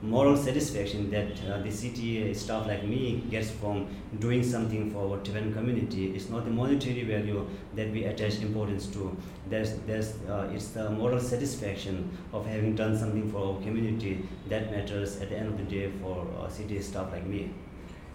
moral 0.00 0.36
satisfaction 0.36 1.10
that 1.10 1.32
uh, 1.50 1.58
the 1.58 1.70
CTA 1.70 2.34
staff 2.36 2.66
like 2.68 2.84
me 2.84 3.24
gets 3.30 3.50
from 3.50 3.88
doing 4.20 4.44
something 4.44 4.92
for 4.92 5.10
our 5.10 5.20
Tibetan 5.22 5.52
community. 5.52 6.14
It's 6.14 6.28
not 6.28 6.44
the 6.44 6.52
monetary 6.52 7.02
value 7.02 7.44
that 7.74 7.90
we 7.90 8.04
attach 8.04 8.40
importance 8.40 8.86
to. 8.88 9.16
There's, 9.50 9.72
there's, 9.86 10.14
uh, 10.28 10.50
it's 10.54 10.68
the 10.68 10.90
moral 10.90 11.20
satisfaction 11.20 12.16
of 12.32 12.46
having 12.46 12.76
done 12.76 12.96
something 12.96 13.30
for 13.32 13.54
our 13.54 13.60
community 13.62 14.28
that 14.48 14.70
matters 14.70 15.20
at 15.20 15.30
the 15.30 15.36
end 15.36 15.48
of 15.48 15.58
the 15.58 15.64
day 15.64 15.90
for 16.00 16.26
uh, 16.38 16.46
CTA 16.46 16.82
staff 16.82 17.10
like 17.10 17.26
me. 17.26 17.50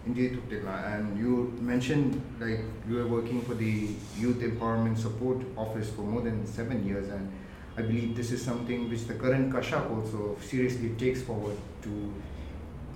Indeed. 0.06 0.38
And 0.52 1.18
you 1.18 1.56
mentioned 1.60 2.20
like 2.38 2.60
you 2.88 2.96
were 2.96 3.06
working 3.08 3.40
for 3.42 3.54
the 3.54 3.88
Youth 4.18 4.40
Empowerment 4.40 4.98
Support 4.98 5.38
Office 5.56 5.90
for 5.90 6.02
more 6.02 6.20
than 6.20 6.46
seven 6.46 6.86
years 6.86 7.08
and 7.08 7.32
I 7.76 7.82
believe 7.82 8.14
this 8.14 8.30
is 8.30 8.40
something 8.40 8.88
which 8.88 9.06
the 9.06 9.14
current 9.14 9.52
Kashag 9.52 9.90
also 9.90 10.36
seriously 10.40 10.90
takes 10.90 11.22
forward 11.22 11.56
to 11.82 12.14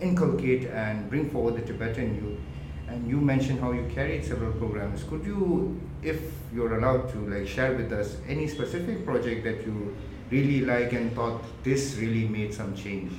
inculcate 0.01 0.67
and 0.67 1.11
bring 1.11 1.31
forward 1.31 1.57
the 1.57 1.63
Tibetan 1.63 2.15
youth. 2.15 2.39
And 2.87 3.09
you 3.09 3.17
mentioned 3.21 3.59
how 3.59 3.73
you 3.73 3.91
carried 3.93 4.25
several 4.25 4.53
programs. 4.53 5.03
Could 5.03 5.25
you, 5.25 5.81
if 6.03 6.21
you're 6.55 6.79
allowed 6.79 7.11
to, 7.13 7.19
like 7.29 7.49
share 7.49 7.75
with 7.75 7.93
us 7.93 8.19
any 8.29 8.47
specific 8.47 9.05
project 9.05 9.43
that 9.45 9.67
you 9.67 9.97
really 10.31 10.61
like 10.61 10.93
and 10.93 11.13
thought 11.13 11.43
this 11.65 11.97
really 11.97 12.29
made 12.29 12.55
some 12.55 12.77
change? 12.77 13.13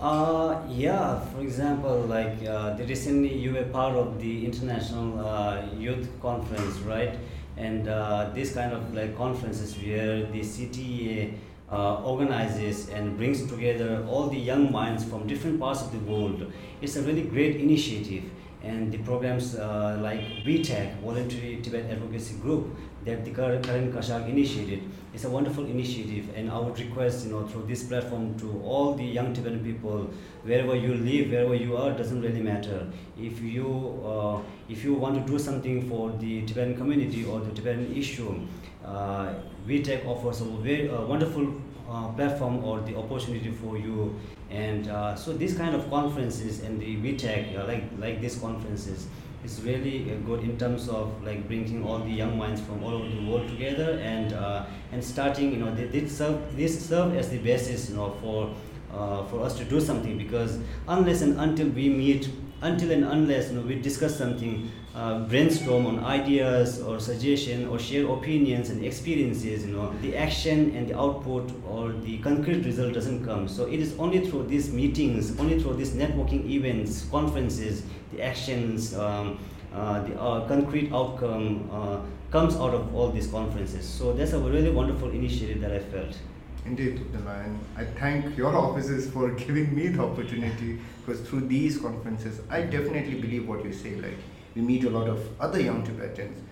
Uh, 0.00 0.60
yeah, 0.68 1.18
for 1.18 1.40
example, 1.40 2.00
like 2.02 2.44
uh, 2.46 2.74
the 2.74 2.84
recently 2.84 3.34
you 3.34 3.52
were 3.52 3.64
part 3.64 3.94
of 3.94 4.20
the 4.20 4.44
International 4.44 5.18
uh, 5.26 5.62
Youth 5.78 6.08
Conference, 6.20 6.78
right? 6.80 7.16
and 7.56 7.88
uh, 7.88 8.30
this 8.34 8.54
kind 8.54 8.72
of 8.72 8.94
like 8.94 9.16
conferences 9.16 9.76
where 9.76 10.26
the 10.26 10.40
CTA 10.40 11.34
uh, 11.72 12.02
organizes 12.02 12.90
and 12.90 13.16
brings 13.16 13.46
together 13.46 14.04
all 14.08 14.28
the 14.28 14.38
young 14.38 14.70
minds 14.70 15.04
from 15.04 15.26
different 15.26 15.58
parts 15.58 15.82
of 15.82 15.92
the 15.92 15.98
world. 15.98 16.52
It's 16.80 16.96
a 16.96 17.02
really 17.02 17.22
great 17.22 17.56
initiative 17.56 18.24
and 18.62 18.92
the 18.92 18.98
programs 18.98 19.56
uh, 19.56 19.98
like 20.00 20.20
VTAG, 20.44 21.00
Voluntary 21.00 21.60
Tibet 21.62 21.90
Advocacy 21.90 22.34
Group, 22.36 22.76
that 23.06 23.24
the 23.24 23.30
current 23.30 23.64
Kashag 23.64 24.28
initiated. 24.28 24.82
It's 25.14 25.24
a 25.24 25.30
wonderful 25.30 25.64
initiative 25.64 26.28
and 26.36 26.50
I 26.50 26.58
would 26.58 26.78
request, 26.78 27.24
you 27.24 27.32
know, 27.32 27.46
through 27.46 27.66
this 27.66 27.84
platform 27.84 28.38
to 28.40 28.60
all 28.64 28.94
the 28.94 29.04
young 29.04 29.32
Tibetan 29.32 29.64
people, 29.64 30.10
wherever 30.42 30.74
you 30.74 30.94
live, 30.94 31.30
wherever 31.30 31.54
you 31.54 31.76
are, 31.76 31.92
doesn't 31.92 32.20
really 32.20 32.42
matter. 32.42 32.86
If 33.18 33.40
you, 33.40 34.02
uh, 34.04 34.40
if 34.68 34.84
you 34.84 34.94
want 34.94 35.24
to 35.24 35.32
do 35.32 35.38
something 35.38 35.88
for 35.88 36.12
the 36.18 36.44
Tibetan 36.46 36.76
community 36.76 37.24
or 37.24 37.40
the 37.40 37.52
Tibetan 37.52 37.96
issue, 37.96 38.40
uh, 38.84 39.34
VTAG 39.66 40.04
offers 40.04 40.40
a 40.40 40.44
very 40.44 40.90
uh, 40.90 41.02
wonderful 41.02 41.54
uh, 41.88 42.08
platform 42.08 42.64
or 42.64 42.80
the 42.80 42.96
opportunity 42.96 43.52
for 43.52 43.78
you 43.78 44.18
and 44.50 44.88
uh, 44.88 45.14
so 45.16 45.32
these 45.32 45.56
kind 45.56 45.74
of 45.74 45.88
conferences 45.90 46.62
and 46.62 46.80
the 46.80 46.96
VTAG, 46.96 47.58
uh, 47.58 47.66
like 47.66 47.84
like 47.98 48.20
these 48.20 48.36
conferences, 48.38 49.08
is 49.46 49.62
really 49.62 50.12
uh, 50.12 50.16
good 50.26 50.40
in 50.40 50.58
terms 50.58 50.88
of 50.88 51.22
like 51.24 51.46
bringing 51.46 51.84
all 51.84 51.98
the 51.98 52.10
young 52.22 52.36
minds 52.38 52.60
from 52.60 52.82
all 52.84 52.94
over 52.94 53.08
the 53.08 53.24
world 53.30 53.48
together 53.48 53.90
and 54.14 54.32
uh, 54.32 54.66
and 54.92 55.02
starting. 55.02 55.52
You 55.52 55.58
know, 55.64 55.74
they, 55.74 55.86
they 55.86 56.06
serve 56.06 56.56
this 56.56 56.78
serve 56.88 57.14
as 57.16 57.30
the 57.30 57.38
basis, 57.38 57.88
you 57.90 57.96
know, 57.96 58.10
for 58.20 58.54
uh, 58.92 59.24
for 59.26 59.42
us 59.42 59.56
to 59.58 59.64
do 59.64 59.80
something 59.80 60.18
because 60.18 60.58
unless 60.88 61.22
and 61.22 61.38
until 61.40 61.68
we 61.68 61.88
meet 61.88 62.28
until 62.62 62.90
and 62.90 63.04
unless 63.04 63.50
you 63.50 63.56
know, 63.56 63.66
we 63.66 63.74
discuss 63.76 64.16
something, 64.16 64.70
uh, 64.96 65.18
brainstorm 65.28 65.84
on 65.86 66.02
ideas 66.04 66.80
or 66.80 66.98
suggestion 66.98 67.68
or 67.68 67.78
share 67.78 68.08
opinions 68.08 68.70
and 68.70 68.82
experiences, 68.82 69.66
you 69.66 69.72
know, 69.72 69.92
the 70.00 70.16
action 70.16 70.74
and 70.74 70.88
the 70.88 70.98
output 70.98 71.52
or 71.68 71.92
the 71.92 72.16
concrete 72.18 72.64
result 72.64 72.94
doesn't 72.94 73.22
come. 73.22 73.46
So 73.46 73.66
it 73.66 73.78
is 73.78 73.94
only 73.98 74.26
through 74.26 74.46
these 74.46 74.72
meetings, 74.72 75.38
only 75.38 75.60
through 75.60 75.74
these 75.74 75.92
networking 75.92 76.48
events, 76.48 77.04
conferences, 77.10 77.82
the 78.12 78.22
actions, 78.22 78.94
um, 78.94 79.38
uh, 79.74 80.02
the 80.02 80.18
uh, 80.18 80.48
concrete 80.48 80.90
outcome 80.92 81.68
uh, 81.70 81.98
comes 82.30 82.56
out 82.56 82.72
of 82.72 82.94
all 82.94 83.10
these 83.10 83.26
conferences. 83.26 83.86
So 83.86 84.14
that's 84.14 84.32
a 84.32 84.38
really 84.38 84.70
wonderful 84.70 85.10
initiative 85.10 85.60
that 85.60 85.72
I 85.72 85.80
felt. 85.80 86.16
Indeed, 86.64 86.98
Thuptenla, 86.98 87.44
and 87.44 87.60
I 87.76 87.84
thank 87.84 88.36
your 88.36 88.56
offices 88.56 89.10
for 89.10 89.30
giving 89.44 89.74
me 89.74 89.88
the 89.88 90.02
opportunity 90.02 90.80
because 91.04 91.20
through 91.20 91.42
these 91.42 91.78
conferences, 91.78 92.40
I 92.48 92.62
definitely 92.62 93.20
believe 93.20 93.46
what 93.46 93.62
you 93.62 93.74
say. 93.74 93.94
Like, 93.96 94.16
we 94.56 94.62
meet 94.62 94.84
a 94.84 94.90
lot 94.90 95.06
of 95.06 95.20
other 95.38 95.60
young 95.60 95.84
Tibetans, 95.84 96.42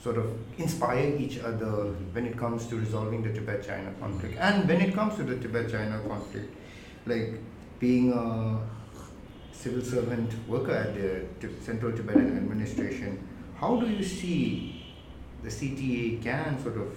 sort 0.00 0.16
of 0.16 0.32
inspire 0.58 1.14
each 1.18 1.40
other 1.40 1.92
when 2.12 2.24
it 2.24 2.38
comes 2.38 2.66
to 2.68 2.76
resolving 2.76 3.22
the 3.22 3.32
Tibet 3.32 3.66
China 3.66 3.92
conflict. 4.00 4.36
Mm-hmm. 4.36 4.58
And 4.60 4.68
when 4.68 4.80
it 4.80 4.94
comes 4.94 5.16
to 5.16 5.24
the 5.24 5.36
Tibet 5.36 5.70
China 5.70 6.00
conflict, 6.06 6.54
like 7.04 7.34
being 7.80 8.12
a 8.12 8.60
civil 9.52 9.82
servant 9.82 10.32
worker 10.48 10.72
at 10.72 10.94
the 10.94 11.50
Central 11.60 11.90
Tibetan 11.92 12.36
Administration, 12.36 13.26
how 13.56 13.80
do 13.80 13.88
you 13.88 14.04
see 14.04 14.94
the 15.42 15.48
CTA 15.48 16.22
can 16.22 16.62
sort 16.62 16.76
of 16.76 16.96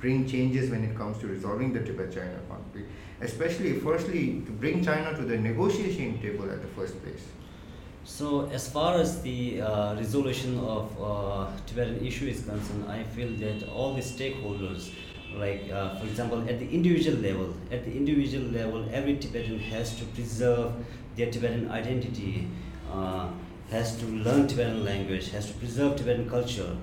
bring 0.00 0.28
changes 0.28 0.70
when 0.70 0.84
it 0.84 0.96
comes 0.96 1.18
to 1.18 1.28
resolving 1.28 1.72
the 1.72 1.80
Tibet-China 1.80 2.40
conflict, 2.48 2.90
especially 3.20 3.78
firstly 3.80 4.42
to 4.44 4.52
bring 4.52 4.84
China 4.84 5.16
to 5.16 5.22
the 5.24 5.38
negotiation 5.38 6.20
table 6.20 6.50
at 6.50 6.60
the 6.60 6.68
first 6.68 7.00
place. 7.02 7.22
So 8.06 8.48
as 8.52 8.68
far 8.68 8.94
as 9.00 9.20
the 9.22 9.60
uh, 9.60 9.96
resolution 9.96 10.60
of 10.60 10.96
uh, 11.02 11.50
Tibetan 11.66 12.06
issue 12.06 12.28
is 12.28 12.44
concerned, 12.44 12.86
I 12.88 13.02
feel 13.02 13.28
that 13.38 13.68
all 13.68 13.94
the 13.94 14.00
stakeholders, 14.00 14.92
like 15.34 15.68
uh, 15.72 15.98
for 15.98 16.06
example 16.06 16.38
at 16.48 16.60
the 16.60 16.68
individual 16.70 17.18
level, 17.18 17.52
at 17.72 17.84
the 17.84 17.90
individual 17.90 18.44
level, 18.44 18.88
every 18.92 19.16
Tibetan 19.16 19.58
has 19.58 19.98
to 19.98 20.04
preserve 20.04 20.72
their 21.16 21.32
Tibetan 21.32 21.68
identity, 21.68 22.46
uh, 22.92 23.28
has 23.70 23.96
to 23.96 24.06
learn 24.06 24.46
Tibetan 24.46 24.84
language, 24.84 25.30
has 25.32 25.48
to 25.48 25.54
preserve 25.54 25.96
Tibetan 25.96 26.30
culture, 26.30 26.76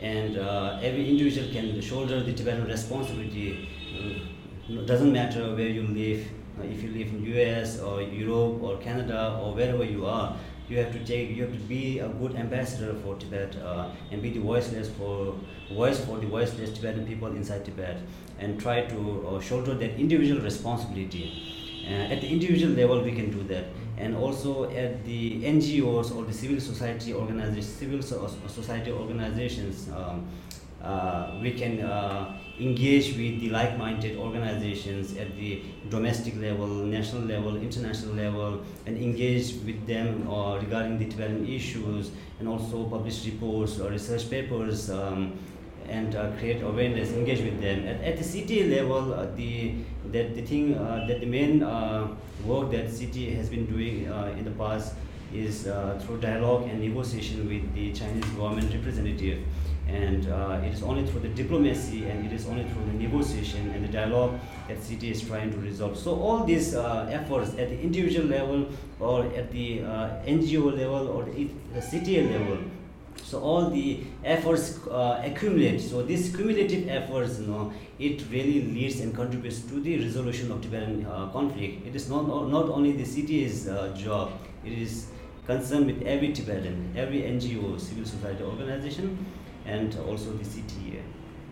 and 0.00 0.36
uh, 0.36 0.80
every 0.82 1.08
individual 1.08 1.52
can 1.52 1.80
shoulder 1.80 2.20
the 2.20 2.32
Tibetan 2.32 2.66
responsibility. 2.66 3.68
Uh, 3.94 4.82
doesn't 4.86 5.12
matter 5.12 5.54
where 5.54 5.68
you 5.68 5.82
live, 5.82 6.26
if 6.62 6.82
you 6.82 6.90
live 6.90 7.08
in 7.08 7.24
US 7.36 7.80
or 7.80 8.02
Europe 8.02 8.60
or 8.62 8.78
Canada 8.78 9.38
or 9.40 9.54
wherever 9.54 9.84
you 9.84 10.06
are, 10.06 10.36
you 10.68 10.78
have 10.78 10.92
to 10.92 11.04
take, 11.04 11.30
you 11.30 11.42
have 11.42 11.52
to 11.52 11.58
be 11.58 11.98
a 11.98 12.08
good 12.08 12.36
ambassador 12.36 12.94
for 13.02 13.16
Tibet 13.16 13.56
uh, 13.56 13.88
and 14.10 14.22
be 14.22 14.30
the 14.30 14.40
voiceless 14.40 14.88
for 14.90 15.34
voice 15.72 16.04
for 16.04 16.18
the 16.18 16.26
voiceless 16.26 16.72
Tibetan 16.72 17.06
people 17.06 17.28
inside 17.28 17.64
Tibet, 17.64 17.98
and 18.38 18.60
try 18.60 18.82
to 18.82 19.28
uh, 19.28 19.40
shoulder 19.40 19.74
that 19.74 19.98
individual 19.98 20.40
responsibility. 20.40 21.32
Uh, 21.86 22.12
at 22.14 22.20
the 22.22 22.28
individual 22.28 22.72
level, 22.72 23.02
we 23.02 23.12
can 23.12 23.30
do 23.30 23.42
that 23.44 23.66
and 23.96 24.16
also 24.16 24.64
at 24.70 25.04
the 25.04 25.42
NGOs 25.44 26.14
or 26.14 26.24
the 26.24 26.32
civil 26.32 26.60
society 26.60 27.14
organizations, 27.14 27.66
civil 27.66 28.02
so 28.02 28.28
society 28.48 28.90
organizations, 28.90 29.88
um, 29.90 29.96
uh, 29.96 30.43
we 31.42 31.52
can 31.52 31.80
uh, 31.80 32.36
engage 32.60 33.16
with 33.16 33.40
the 33.40 33.50
like-minded 33.50 34.16
organizations 34.16 35.16
at 35.16 35.36
the 35.36 35.62
domestic 35.90 36.36
level, 36.40 36.66
national 36.66 37.22
level, 37.22 37.56
international 37.56 38.14
level, 38.14 38.60
and 38.86 38.96
engage 38.96 39.54
with 39.64 39.86
them 39.86 40.28
uh, 40.28 40.56
regarding 40.58 40.98
the 40.98 41.06
Tibetan 41.06 41.46
issues, 41.48 42.10
and 42.38 42.48
also 42.48 42.84
publish 42.84 43.24
reports 43.26 43.80
or 43.80 43.90
research 43.90 44.30
papers. 44.30 44.90
Um, 44.90 45.38
and 45.86 46.16
uh, 46.16 46.30
create 46.38 46.62
awareness, 46.62 47.10
engage 47.10 47.40
with 47.40 47.60
them. 47.60 47.86
At, 47.86 48.00
at 48.00 48.16
the 48.16 48.24
CTA 48.24 48.74
level, 48.74 49.12
uh, 49.12 49.26
the 49.36 49.74
that 50.12 50.34
the 50.34 50.40
thing 50.40 50.74
uh, 50.74 51.04
that 51.06 51.20
the 51.20 51.26
main 51.26 51.62
uh, 51.62 52.08
work 52.44 52.70
that 52.70 52.88
the 52.88 53.06
CTA 53.06 53.36
has 53.36 53.50
been 53.50 53.66
doing 53.66 54.08
uh, 54.08 54.34
in 54.38 54.44
the 54.44 54.50
past 54.52 54.94
is 55.34 55.66
uh, 55.66 56.00
through 56.02 56.20
dialogue 56.20 56.68
and 56.68 56.80
negotiation 56.80 57.48
with 57.48 57.74
the 57.74 57.92
Chinese 57.92 58.24
government 58.30 58.72
representative. 58.72 59.40
And 59.88 60.26
it 60.64 60.74
is 60.74 60.82
only 60.82 61.06
through 61.06 61.20
the 61.20 61.28
diplomacy 61.28 62.08
and 62.08 62.26
it 62.26 62.32
is 62.32 62.46
only 62.46 62.64
through 62.64 62.86
the 62.86 62.94
negotiation 62.94 63.70
and 63.70 63.84
the 63.84 63.88
dialogue 63.88 64.40
that 64.68 64.78
CTA 64.78 65.10
is 65.10 65.22
trying 65.22 65.52
to 65.52 65.58
resolve. 65.58 65.96
So 65.98 66.14
all 66.14 66.44
these 66.44 66.74
efforts 66.74 67.50
at 67.50 67.68
the 67.68 67.80
individual 67.80 68.26
level 68.26 68.68
or 68.98 69.24
at 69.34 69.52
the 69.52 69.80
NGO 70.26 70.76
level 70.76 71.08
or 71.08 71.24
the, 71.24 71.48
the 71.74 71.80
CTA 71.80 72.30
level 72.32 72.58
so 73.24 73.40
all 73.40 73.70
the 73.70 74.00
efforts 74.24 74.78
uh, 74.86 75.22
accumulate. 75.24 75.80
So 75.80 76.02
these 76.02 76.34
cumulative 76.34 76.88
efforts, 76.88 77.38
you 77.40 77.46
know, 77.46 77.72
it 77.98 78.22
really 78.30 78.62
leads 78.62 79.00
and 79.00 79.14
contributes 79.14 79.60
to 79.62 79.80
the 79.80 79.98
resolution 79.98 80.50
of 80.50 80.60
Tibetan 80.60 81.06
uh, 81.06 81.28
conflict. 81.30 81.86
It 81.86 81.96
is 81.96 82.08
not 82.10 82.26
not 82.26 82.68
only 82.68 82.92
the 82.92 83.04
CTA's 83.04 83.68
uh, 83.68 83.94
job. 83.96 84.32
It 84.64 84.72
is 84.72 85.06
concerned 85.46 85.86
with 85.86 86.02
every 86.02 86.32
Tibetan, 86.32 86.92
every 86.96 87.22
NGO, 87.22 87.80
civil 87.80 88.04
society 88.04 88.42
organization, 88.42 89.26
and 89.64 89.96
also 90.08 90.32
the 90.32 90.44
CTA. 90.44 91.02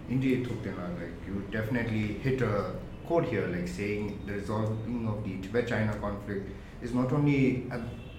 Indeed, 0.09 0.49
like 0.49 1.27
you 1.27 1.45
definitely 1.51 2.15
hit 2.19 2.43
a 2.43 2.75
chord 3.07 3.25
here, 3.27 3.47
like 3.47 3.69
saying 3.69 4.21
the 4.27 4.35
resolving 4.35 5.09
of 5.09 5.25
the 5.25 5.39
Tibet-China 5.39 5.95
conflict 5.99 6.51
is 6.83 6.93
not 6.93 7.13
only 7.13 7.71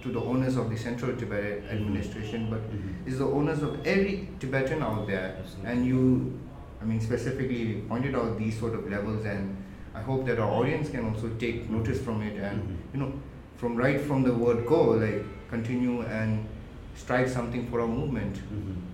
to 0.04 0.10
the 0.10 0.20
owners 0.20 0.56
of 0.56 0.70
the 0.70 0.76
Central 0.76 1.16
Tibet 1.16 1.62
mm-hmm. 1.62 1.76
administration, 1.76 2.50
but 2.50 2.60
mm-hmm. 2.60 3.08
is 3.08 3.18
the 3.18 3.24
owners 3.24 3.62
of 3.62 3.86
every 3.86 4.28
Tibetan 4.38 4.82
out 4.82 5.06
there. 5.06 5.36
Absolutely. 5.38 5.70
And 5.70 5.86
you, 5.86 6.40
I 6.82 6.84
mean, 6.84 7.00
specifically 7.00 7.82
pointed 7.88 8.14
out 8.14 8.38
these 8.38 8.58
sort 8.58 8.74
of 8.74 8.90
levels, 8.90 9.24
and 9.24 9.56
I 9.94 10.02
hope 10.02 10.26
that 10.26 10.38
our 10.38 10.50
audience 10.50 10.90
can 10.90 11.08
also 11.08 11.30
take 11.38 11.70
notice 11.70 12.00
from 12.00 12.22
it, 12.22 12.36
and 12.36 12.62
mm-hmm. 12.62 12.74
you 12.92 13.00
know, 13.00 13.12
from 13.56 13.76
right 13.76 14.00
from 14.00 14.22
the 14.22 14.34
word 14.34 14.66
go, 14.66 14.82
like 14.90 15.24
continue 15.48 16.02
and 16.02 16.46
strike 16.94 17.28
something 17.28 17.66
for 17.70 17.80
our 17.80 17.88
movement. 17.88 18.36
Mm-hmm. 18.36 18.93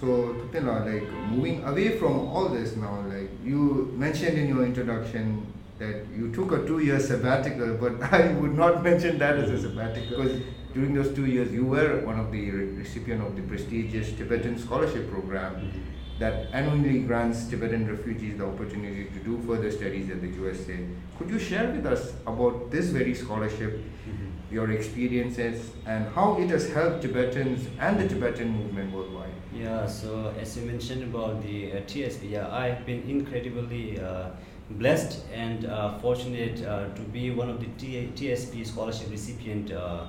So, 0.00 0.06
Thuptenla, 0.06 0.86
like 0.86 1.10
moving 1.28 1.64
away 1.64 1.98
from 1.98 2.28
all 2.28 2.48
this 2.48 2.76
now, 2.76 3.04
like 3.08 3.30
you 3.42 3.92
mentioned 3.96 4.38
in 4.38 4.48
your 4.48 4.64
introduction 4.64 5.44
that 5.80 6.06
you 6.16 6.32
took 6.32 6.52
a 6.52 6.64
two-year 6.66 7.00
sabbatical, 7.00 7.74
but 7.74 8.00
I 8.12 8.32
would 8.34 8.54
not 8.54 8.84
mention 8.84 9.18
that 9.18 9.36
as 9.38 9.50
a 9.50 9.60
sabbatical 9.60 10.10
because 10.10 10.40
during 10.72 10.94
those 10.94 11.12
two 11.16 11.26
years 11.26 11.52
you 11.52 11.64
were 11.64 12.04
one 12.06 12.20
of 12.20 12.30
the 12.30 12.48
re- 12.48 12.76
recipient 12.76 13.26
of 13.26 13.34
the 13.34 13.42
prestigious 13.42 14.12
Tibetan 14.12 14.56
scholarship 14.56 15.10
program 15.10 15.56
mm-hmm. 15.56 15.80
that 16.20 16.46
annually 16.52 17.00
grants 17.00 17.48
Tibetan 17.48 17.88
refugees 17.88 18.38
the 18.38 18.46
opportunity 18.46 19.06
to 19.06 19.18
do 19.24 19.42
further 19.48 19.70
studies 19.72 20.10
at 20.10 20.20
the 20.20 20.28
USA. 20.28 20.78
Could 21.18 21.30
you 21.30 21.40
share 21.40 21.72
with 21.72 21.86
us 21.86 22.12
about 22.24 22.70
this 22.70 22.86
very 22.90 23.14
scholarship? 23.14 23.72
Mm-hmm 23.72 24.27
your 24.50 24.70
experiences 24.70 25.70
and 25.86 26.08
how 26.14 26.38
it 26.38 26.48
has 26.48 26.70
helped 26.72 27.02
Tibetans 27.02 27.66
and 27.78 27.98
the 28.00 28.08
Tibetan 28.08 28.48
movement 28.48 28.92
worldwide. 28.92 29.32
Yeah, 29.54 29.86
so 29.86 30.34
as 30.40 30.56
you 30.56 30.64
mentioned 30.64 31.02
about 31.02 31.42
the 31.42 31.72
uh, 31.72 31.76
TSP, 31.82 32.30
yeah, 32.30 32.48
I've 32.50 32.86
been 32.86 33.02
incredibly 33.08 34.00
uh, 34.00 34.30
blessed 34.70 35.24
and 35.32 35.66
uh, 35.66 35.98
fortunate 35.98 36.64
uh, 36.64 36.88
to 36.94 37.02
be 37.02 37.30
one 37.30 37.50
of 37.50 37.60
the 37.60 37.66
T- 37.78 38.10
TSP 38.14 38.66
scholarship 38.66 39.10
recipient 39.10 39.72
uh, 39.72 40.06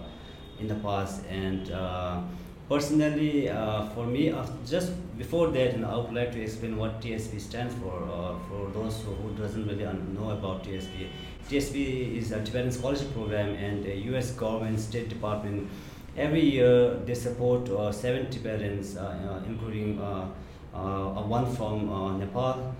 in 0.59 0.67
the 0.67 0.75
past 0.75 1.25
and 1.27 1.71
uh, 1.71 2.21
personally 2.67 3.47
for 3.95 4.05
me 4.05 4.33
just 4.65 4.91
before 5.17 5.47
that 5.47 5.73
you 5.73 5.79
know, 5.79 5.89
I 5.89 5.97
would 5.97 6.13
like 6.13 6.31
to 6.33 6.41
explain 6.41 6.77
what 6.77 7.01
TSP 7.01 7.39
stands 7.39 7.73
for 7.75 8.37
for 8.49 8.69
those 8.71 9.01
who, 9.01 9.13
who 9.13 9.35
doesn't 9.41 9.65
really 9.65 9.85
know 10.13 10.31
about 10.31 10.63
TSP 10.63 11.07
TSP 11.49 12.15
is 12.15 12.31
a 12.31 12.43
Tibetan 12.43 12.71
scholarship 12.71 13.11
program 13.11 13.55
and 13.55 13.83
the 13.83 13.95
US 14.13 14.31
government, 14.31 14.79
State 14.79 15.09
Department, 15.09 15.67
every 16.15 16.41
year 16.41 16.95
they 17.05 17.15
support 17.15 17.67
uh, 17.69 17.91
seven 17.91 18.29
Tibetans, 18.29 18.97
uh, 18.97 19.01
uh 19.01 19.47
including 19.47 19.99
uh, 19.99 20.27
uh, 20.73 21.23
one 21.23 21.51
from 21.55 22.19
Nepal, 22.19 22.75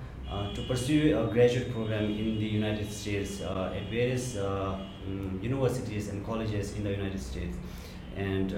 to 0.54 0.62
pursue 0.68 1.20
a 1.20 1.34
graduate 1.34 1.72
program 1.72 2.06
in 2.06 2.38
the 2.38 2.46
United 2.46 2.92
States 2.92 3.42
at 3.42 3.90
various 3.90 4.38
um, 4.38 5.40
universities 5.42 6.10
and 6.10 6.24
colleges 6.24 6.76
in 6.76 6.84
the 6.84 6.92
United 6.92 7.20
States. 7.20 7.58
And 8.16 8.54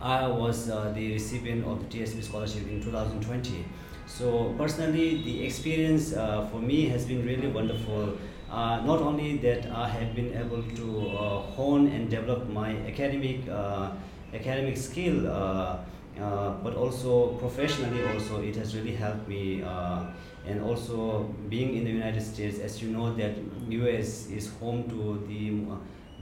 I 0.00 0.26
was 0.26 0.66
the 0.66 1.12
recipient 1.12 1.64
of 1.64 1.80
the 1.80 1.98
TSP 1.98 2.22
scholarship 2.22 2.68
in 2.68 2.82
2020. 2.82 3.64
So 4.06 4.54
personally, 4.58 5.22
the 5.22 5.44
experience 5.44 6.12
for 6.12 6.60
me 6.60 6.86
has 6.88 7.06
been 7.06 7.24
really 7.24 7.48
wonderful. 7.48 8.18
Uh, 8.50 8.80
not 8.86 9.00
only 9.02 9.36
that 9.38 9.70
I 9.70 9.86
have 9.88 10.14
been 10.14 10.32
able 10.34 10.62
to 10.62 11.08
uh, 11.08 11.40
hone 11.52 11.88
and 11.88 12.08
develop 12.08 12.48
my 12.48 12.70
academic 12.86 13.46
uh, 13.48 13.90
academic 14.32 14.76
skill, 14.78 15.26
uh, 15.28 15.76
uh, 16.18 16.50
but 16.64 16.74
also 16.74 17.34
professionally 17.34 18.02
also 18.08 18.40
it 18.42 18.56
has 18.56 18.74
really 18.74 18.94
helped 18.94 19.28
me. 19.28 19.62
Uh, 19.62 20.06
and 20.46 20.62
also 20.62 21.24
being 21.50 21.76
in 21.76 21.84
the 21.84 21.90
United 21.90 22.22
States, 22.22 22.58
as 22.58 22.82
you 22.82 22.88
know, 22.88 23.12
that 23.16 23.34
U.S. 23.68 24.28
is 24.30 24.50
home 24.58 24.88
to 24.88 25.22
the 25.28 25.60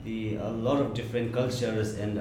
the 0.02 0.34
a 0.42 0.50
lot 0.50 0.80
of 0.80 0.94
different 0.94 1.32
cultures, 1.32 1.94
and 1.94 2.18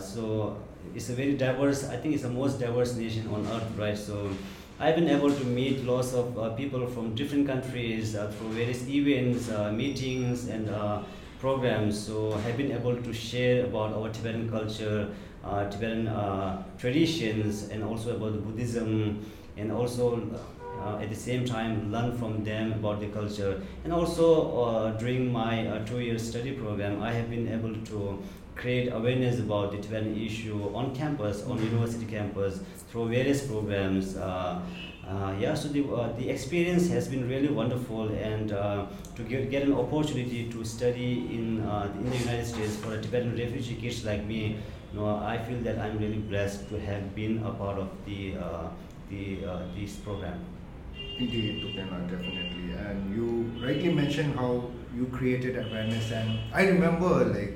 so 0.00 0.56
it's 0.94 1.08
a 1.08 1.14
very 1.14 1.34
diverse. 1.34 1.88
I 1.88 1.96
think 1.96 2.14
it's 2.14 2.22
the 2.22 2.30
most 2.30 2.60
diverse 2.60 2.94
nation 2.94 3.26
on 3.28 3.46
earth, 3.46 3.76
right? 3.76 3.98
So 3.98 4.30
I've 4.78 4.94
been 4.94 5.08
able 5.08 5.30
to 5.30 5.44
meet 5.44 5.84
lots 5.84 6.12
of 6.12 6.38
uh, 6.38 6.50
people 6.50 6.86
from 6.86 7.14
different 7.14 7.46
countries 7.46 8.14
uh, 8.14 8.30
through 8.30 8.50
various 8.50 8.86
events, 8.86 9.48
uh, 9.48 9.72
meetings, 9.72 10.48
and 10.48 10.68
uh, 10.68 11.00
programs. 11.40 11.98
So 11.98 12.34
I've 12.46 12.58
been 12.58 12.72
able 12.72 12.94
to 12.94 13.12
share 13.14 13.64
about 13.64 13.94
our 13.94 14.10
Tibetan 14.10 14.50
culture, 14.50 15.08
uh, 15.42 15.70
Tibetan 15.70 16.08
uh, 16.08 16.62
traditions, 16.76 17.70
and 17.70 17.82
also 17.82 18.16
about 18.16 18.44
Buddhism, 18.44 19.24
and 19.56 19.72
also 19.72 20.20
at 21.00 21.08
the 21.08 21.16
same 21.16 21.44
time 21.44 21.92
learn 21.92 22.16
from 22.18 22.44
them 22.44 22.72
about 22.72 23.00
the 23.00 23.08
culture. 23.08 23.60
And 23.84 23.92
also 23.92 24.96
during 24.98 25.32
my 25.32 25.82
two-year 25.86 26.18
study 26.18 26.52
program, 26.52 27.02
I 27.02 27.12
have 27.12 27.30
been 27.30 27.48
able 27.48 27.74
to 27.92 28.22
create 28.56 28.92
awareness 28.92 29.38
about 29.38 29.70
the 29.72 29.78
Tibetan 29.78 30.16
issue 30.16 30.70
on 30.74 30.94
campus, 30.94 31.44
on 31.44 31.62
university 31.62 32.06
campus, 32.06 32.60
through 32.88 33.08
various 33.08 33.46
programs. 33.46 34.16
Uh, 34.16 34.60
uh, 35.06 35.34
yeah, 35.38 35.54
so 35.54 35.68
the, 35.68 35.84
uh, 35.84 36.12
the 36.16 36.28
experience 36.28 36.88
has 36.88 37.06
been 37.06 37.28
really 37.28 37.48
wonderful, 37.48 38.08
and 38.08 38.52
uh, 38.52 38.86
to 39.14 39.22
get, 39.22 39.50
get 39.50 39.62
an 39.62 39.72
opportunity 39.72 40.48
to 40.50 40.64
study 40.64 41.28
in, 41.32 41.60
uh, 41.60 41.92
in 41.98 42.10
the 42.10 42.16
United 42.16 42.44
States 42.44 42.74
for 42.76 42.94
a 42.94 43.00
Tibetan 43.00 43.36
refugee 43.36 43.76
kids 43.76 44.04
like 44.04 44.24
me, 44.24 44.56
you 44.92 44.98
know, 44.98 45.16
I 45.16 45.38
feel 45.38 45.58
that 45.60 45.78
I'm 45.78 45.98
really 45.98 46.18
blessed 46.18 46.68
to 46.70 46.80
have 46.80 47.14
been 47.14 47.42
a 47.44 47.52
part 47.52 47.78
of 47.78 47.88
the, 48.04 48.36
uh, 48.36 48.68
the 49.10 49.38
this 49.76 49.94
program. 49.96 50.40
Indeed, 51.18 51.62
Thuptenla, 51.62 52.10
definitely. 52.10 52.72
And 52.72 53.14
you 53.14 53.66
rightly 53.66 53.92
mentioned 53.92 54.34
how 54.34 54.70
you 54.94 55.06
created 55.06 55.56
awareness, 55.56 56.10
and 56.12 56.38
I 56.52 56.66
remember 56.68 57.24
like 57.24 57.54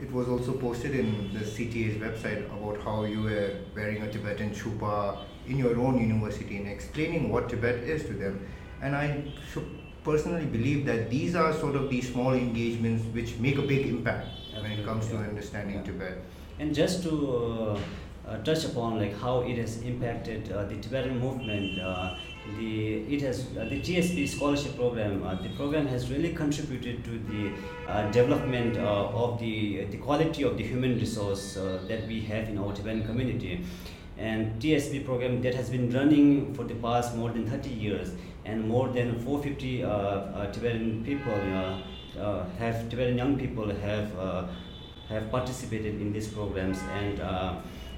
it 0.00 0.12
was 0.12 0.28
also 0.28 0.52
posted 0.52 0.94
in 0.94 1.32
the 1.34 1.40
CTA's 1.40 1.96
website 2.00 2.46
about 2.46 2.82
how 2.82 3.04
you 3.04 3.22
were 3.22 3.56
wearing 3.74 4.02
a 4.02 4.10
Tibetan 4.10 4.50
chupa 4.50 5.18
in 5.46 5.58
your 5.58 5.78
own 5.78 6.00
university 6.00 6.56
and 6.56 6.68
explaining 6.68 7.30
what 7.30 7.48
Tibet 7.48 7.76
is 7.76 8.04
to 8.04 8.12
them. 8.12 8.46
And 8.80 8.94
I 8.94 9.24
personally 10.04 10.46
believe 10.46 10.86
that 10.86 11.10
these 11.10 11.34
are 11.34 11.52
sort 11.52 11.74
of 11.74 11.90
these 11.90 12.12
small 12.12 12.32
engagements 12.32 13.04
which 13.12 13.36
make 13.38 13.58
a 13.58 13.62
big 13.62 13.86
impact 13.86 14.28
when 14.60 14.70
it 14.72 14.84
comes 14.84 15.08
to 15.08 15.16
understanding 15.16 15.76
yeah. 15.76 15.82
Tibet. 15.82 16.18
And 16.58 16.74
just 16.74 17.02
to 17.04 17.12
uh, 17.12 17.80
uh, 18.28 18.38
touch 18.42 18.64
upon 18.64 18.98
like 18.98 19.18
how 19.18 19.40
it 19.40 19.56
has 19.58 19.82
impacted 19.82 20.52
uh, 20.52 20.64
the 20.64 20.76
Tibetan 20.76 21.18
movement 21.18 21.80
uh, 21.80 22.16
the 22.56 23.14
it 23.14 23.20
has 23.22 23.46
uh, 23.56 23.64
the 23.64 23.80
TSP 23.80 24.28
scholarship 24.28 24.76
program. 24.76 25.22
Uh, 25.24 25.34
the 25.42 25.48
program 25.50 25.86
has 25.86 26.10
really 26.10 26.32
contributed 26.32 27.04
to 27.04 27.18
the 27.30 27.52
uh, 27.88 28.10
development 28.10 28.76
uh, 28.76 29.22
of 29.24 29.38
the 29.38 29.84
the 29.86 29.96
quality 29.98 30.42
of 30.42 30.56
the 30.56 30.64
human 30.64 30.98
resource 30.98 31.56
uh, 31.56 31.80
that 31.88 32.06
we 32.06 32.20
have 32.20 32.48
in 32.48 32.58
our 32.58 32.72
Tibetan 32.72 33.04
community. 33.04 33.64
And 34.16 34.60
TSP 34.60 35.04
program 35.04 35.42
that 35.42 35.54
has 35.54 35.70
been 35.70 35.90
running 35.92 36.52
for 36.54 36.64
the 36.64 36.74
past 36.74 37.14
more 37.14 37.30
than 37.30 37.48
30 37.48 37.70
years, 37.70 38.10
and 38.44 38.68
more 38.68 38.88
than 38.88 39.18
450 39.20 39.84
uh, 39.84 40.50
Tibetan 40.52 41.04
people 41.04 41.32
have 42.58 42.88
Tibetan 42.88 43.16
young 43.16 43.38
people 43.38 43.72
have 43.72 44.50
have 45.08 45.30
participated 45.30 46.00
in 46.00 46.12
these 46.12 46.28
programs 46.28 46.80
and 47.00 47.20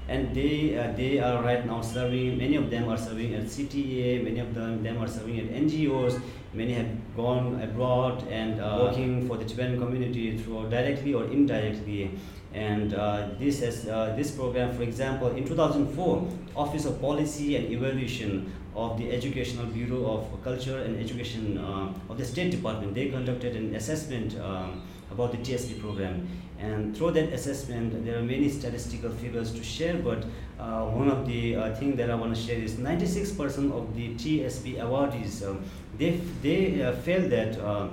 and 0.07 0.35
they 0.35 0.77
uh, 0.77 0.91
they 0.93 1.19
are 1.19 1.41
right 1.43 1.65
now 1.65 1.81
serving 1.81 2.37
many 2.37 2.55
of 2.55 2.69
them 2.69 2.89
are 2.89 2.97
serving 2.97 3.33
at 3.35 3.43
CTA 3.43 4.23
many 4.23 4.39
of 4.39 4.53
them, 4.53 4.83
them 4.83 5.01
are 5.01 5.07
serving 5.07 5.39
at 5.39 5.45
NGOs 5.49 6.21
many 6.53 6.73
have 6.73 7.15
gone 7.15 7.61
abroad 7.61 8.27
and 8.27 8.59
uh, 8.59 8.77
working. 8.81 9.27
for 9.27 9.37
the 9.37 9.45
Tibetan 9.45 9.79
community 9.79 10.37
through 10.37 10.69
directly 10.69 11.13
or 11.13 11.23
indirectly. 11.25 12.11
And 12.53 12.93
uh, 12.93 13.29
this 13.39 13.61
has 13.61 13.87
uh, 13.87 14.13
this 14.17 14.31
program 14.31 14.75
for 14.75 14.83
example 14.83 15.29
in 15.29 15.47
2004 15.47 16.27
Office 16.55 16.85
of 16.85 16.99
Policy 16.99 17.55
and 17.55 17.71
Evaluation 17.71 18.51
of 18.75 18.97
the 18.97 19.11
Educational 19.11 19.65
Bureau 19.67 20.05
of 20.17 20.43
Culture 20.43 20.79
and 20.79 20.99
Education 20.99 21.57
uh, 21.57 21.93
of 22.09 22.17
the 22.17 22.25
State 22.25 22.51
Department 22.51 22.93
they 22.93 23.07
conducted 23.07 23.55
an 23.55 23.73
assessment 23.75 24.37
um, 24.41 24.81
about 25.11 25.31
the 25.31 25.37
TSP 25.37 25.79
program 25.79 26.27
and 26.61 26.95
through 26.95 27.11
that 27.11 27.33
assessment, 27.33 28.05
there 28.05 28.19
are 28.19 28.21
many 28.21 28.47
statistical 28.47 29.09
figures 29.09 29.51
to 29.51 29.63
share, 29.63 29.95
but 29.95 30.23
uh, 30.59 30.85
one 30.85 31.09
of 31.09 31.25
the 31.25 31.55
uh, 31.55 31.75
things 31.75 31.97
that 31.97 32.11
I 32.11 32.15
want 32.15 32.35
to 32.35 32.41
share 32.41 32.59
is 32.59 32.75
96% 32.75 33.71
of 33.71 33.95
the 33.95 34.13
TSP 34.15 34.77
awardees, 34.77 35.47
um, 35.47 35.63
they, 35.97 36.21
they 36.43 36.83
uh, 36.83 36.93
felt 36.93 37.31
that 37.31 37.59
uh, 37.59 37.87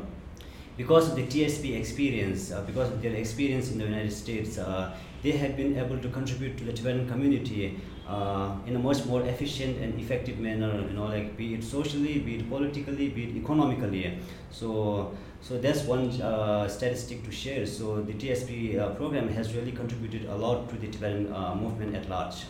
because 0.76 1.08
of 1.08 1.16
the 1.16 1.26
TSP 1.26 1.78
experience, 1.78 2.52
uh, 2.52 2.60
because 2.62 2.90
of 2.92 3.00
their 3.00 3.14
experience 3.14 3.70
in 3.72 3.78
the 3.78 3.84
United 3.84 4.12
States, 4.12 4.58
uh, 4.58 4.94
they 5.22 5.32
have 5.32 5.56
been 5.56 5.76
able 5.78 5.98
to 5.98 6.08
contribute 6.10 6.58
to 6.58 6.64
the 6.64 6.72
Tibetan 6.72 7.08
community 7.08 7.80
uh, 8.06 8.54
in 8.66 8.76
a 8.76 8.78
much 8.78 9.04
more 9.06 9.22
efficient 9.22 9.78
and 9.78 9.98
effective 9.98 10.38
manner, 10.38 10.80
you 10.80 10.94
know, 10.94 11.06
like 11.06 11.36
be 11.36 11.54
it 11.54 11.64
socially, 11.64 12.18
be 12.20 12.36
it 12.36 12.48
politically, 12.48 13.08
be 13.08 13.24
it 13.24 13.36
economically. 13.36 14.18
So 14.50 15.14
so 15.40 15.58
that's 15.58 15.82
one 15.82 16.10
uh, 16.20 16.68
statistic 16.68 17.24
to 17.24 17.30
share. 17.30 17.66
So 17.66 18.02
the 18.02 18.12
TSP 18.12 18.78
uh, 18.78 18.90
program 18.90 19.28
has 19.28 19.54
really 19.54 19.72
contributed 19.72 20.28
a 20.28 20.34
lot 20.34 20.68
to 20.70 20.76
the 20.76 20.88
Tibetan 20.88 21.32
uh, 21.32 21.54
movement 21.54 21.94
at 21.94 22.08
large. 22.08 22.44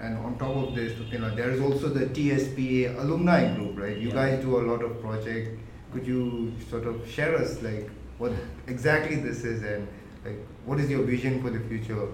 And 0.00 0.18
on 0.18 0.38
top 0.38 0.56
of 0.56 0.74
this, 0.74 0.92
there 1.10 1.50
is 1.50 1.60
also 1.60 1.88
the 1.88 2.06
TSPA 2.06 2.98
alumni 2.98 3.54
group, 3.54 3.78
right? 3.78 3.96
You 3.96 4.08
yeah. 4.08 4.14
guys 4.14 4.44
do 4.44 4.58
a 4.58 4.64
lot 4.70 4.82
of 4.82 5.00
projects. 5.00 5.60
Could 5.92 6.06
you 6.06 6.52
sort 6.68 6.86
of 6.86 7.08
share 7.08 7.36
us 7.36 7.62
like 7.62 7.88
what 8.18 8.32
exactly 8.66 9.16
this 9.16 9.44
is 9.44 9.62
and 9.62 9.88
like 10.24 10.38
what 10.64 10.80
is 10.80 10.90
your 10.90 11.02
vision 11.02 11.40
for 11.42 11.50
the 11.50 11.60
future? 11.60 12.08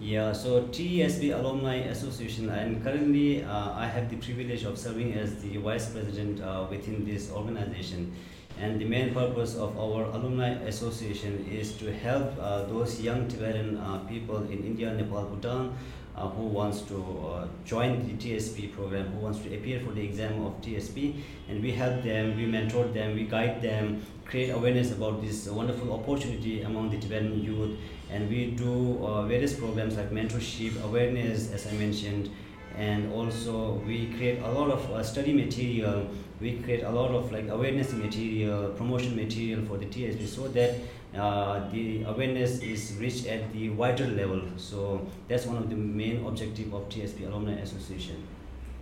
Yeah, 0.00 0.32
so 0.32 0.62
TSP 0.62 1.38
Alumni 1.38 1.76
Association, 1.76 2.48
and 2.48 2.82
currently 2.82 3.44
uh, 3.44 3.72
I 3.74 3.86
have 3.86 4.08
the 4.10 4.16
privilege 4.16 4.64
of 4.64 4.78
serving 4.78 5.12
as 5.14 5.36
the 5.42 5.58
vice 5.58 5.90
president 5.90 6.40
uh, 6.40 6.66
within 6.68 7.04
this 7.04 7.30
organization. 7.30 8.12
And 8.58 8.80
the 8.80 8.84
main 8.84 9.12
purpose 9.12 9.56
of 9.56 9.76
our 9.78 10.04
alumni 10.04 10.50
association 10.70 11.46
is 11.50 11.72
to 11.78 11.92
help 11.92 12.36
uh, 12.40 12.64
those 12.64 13.00
young 13.00 13.26
Tibetan 13.28 13.76
uh, 13.76 13.98
people 14.08 14.38
in 14.44 14.64
India, 14.64 14.92
Nepal, 14.94 15.24
Bhutan 15.24 15.74
uh, 16.16 16.28
who 16.28 16.42
wants 16.42 16.82
to 16.82 16.96
uh, 17.26 17.46
join 17.64 18.06
the 18.06 18.12
TSP 18.14 18.72
program, 18.74 19.10
who 19.12 19.20
wants 19.20 19.38
to 19.40 19.54
appear 19.54 19.80
for 19.80 19.92
the 19.92 20.02
exam 20.02 20.44
of 20.44 20.60
TSP, 20.60 21.14
and 21.48 21.62
we 21.62 21.72
help 21.72 22.02
them, 22.02 22.36
we 22.36 22.46
mentor 22.46 22.84
them, 22.84 23.14
we 23.14 23.24
guide 23.24 23.62
them, 23.62 24.04
create 24.24 24.50
awareness 24.50 24.92
about 24.92 25.22
this 25.22 25.48
wonderful 25.48 25.92
opportunity 25.92 26.62
among 26.62 26.90
the 26.90 26.98
Tibetan 26.98 27.42
youth, 27.42 27.78
and 28.10 28.28
we 28.28 28.50
do 28.50 29.04
uh, 29.04 29.22
various 29.22 29.54
programs 29.54 29.96
like 29.96 30.10
mentorship, 30.10 30.82
awareness, 30.84 31.50
as 31.52 31.66
I 31.66 31.72
mentioned, 31.72 32.30
and 32.76 33.12
also 33.12 33.82
we 33.86 34.12
create 34.12 34.40
a 34.42 34.50
lot 34.50 34.70
of 34.70 34.90
uh, 34.90 35.02
study 35.02 35.32
material 35.32 36.08
we 36.40 36.58
create 36.58 36.82
a 36.82 36.90
lot 36.90 37.10
of 37.10 37.30
like 37.32 37.48
awareness 37.48 37.92
material 37.92 38.70
promotion 38.70 39.14
material 39.16 39.64
for 39.64 39.78
the 39.78 39.86
tsp 39.86 40.26
so 40.26 40.48
that 40.48 40.74
uh, 41.16 41.68
the 41.70 42.02
awareness 42.04 42.60
is 42.60 42.96
reached 42.98 43.26
at 43.26 43.52
the 43.52 43.68
wider 43.68 44.06
level. 44.06 44.40
So 44.56 45.06
that's 45.28 45.44
one 45.44 45.58
of 45.58 45.68
the 45.68 45.76
main 45.76 46.24
objective 46.24 46.72
of 46.72 46.88
tsp 46.88 47.26
alumni 47.26 47.60
association. 47.60 48.26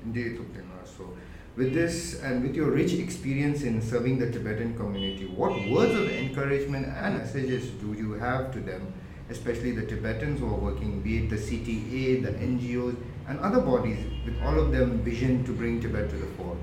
Indeed 0.04 0.38
so 0.84 1.10
with 1.56 1.74
this 1.74 2.22
and 2.22 2.42
with 2.42 2.54
your 2.54 2.70
rich 2.70 2.92
experience 2.94 3.62
in 3.62 3.82
serving 3.82 4.18
the 4.18 4.30
tibetan 4.30 4.76
community 4.76 5.26
what 5.26 5.52
words 5.68 5.92
of 5.92 6.08
encouragement 6.08 6.86
and 6.86 7.18
messages 7.18 7.68
do 7.82 7.92
you 7.92 8.12
have 8.12 8.52
to 8.52 8.60
them 8.60 8.92
especially 9.28 9.72
the 9.72 9.82
tibetans 9.82 10.40
who 10.40 10.46
are 10.46 10.60
working 10.68 11.00
be 11.00 11.18
it 11.18 11.28
the 11.28 11.36
cta 11.36 12.22
the 12.22 12.30
ngos 12.46 12.96
and 13.30 13.38
other 13.40 13.60
bodies 13.60 13.98
with 14.24 14.40
all 14.42 14.58
of 14.58 14.72
them 14.72 14.98
vision 15.02 15.44
to 15.44 15.52
bring 15.52 15.80
Tibet 15.80 16.10
to 16.10 16.16
the 16.16 16.26
fore? 16.36 16.56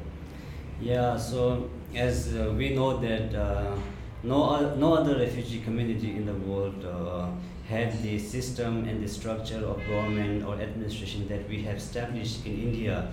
Yeah, 0.80 1.18
so 1.18 1.70
as 1.96 2.36
uh, 2.36 2.54
we 2.56 2.70
know 2.76 2.98
that 2.98 3.34
uh, 3.34 3.76
no, 4.24 4.76
no 4.76 4.94
other 4.94 5.18
refugee 5.18 5.60
community 5.60 6.12
in 6.12 6.26
the 6.26 6.34
world 6.34 6.86
uh, 6.86 7.30
have 7.68 8.02
the 8.04 8.20
system 8.20 8.86
and 8.88 9.04
the 9.04 9.08
structure 9.08 9.66
of 9.66 9.78
government 9.88 10.46
or 10.46 10.54
administration 10.62 11.28
that 11.30 11.50
we 11.50 11.64
have 11.64 11.78
established 11.78 12.46
in 12.46 12.54
India. 12.54 13.10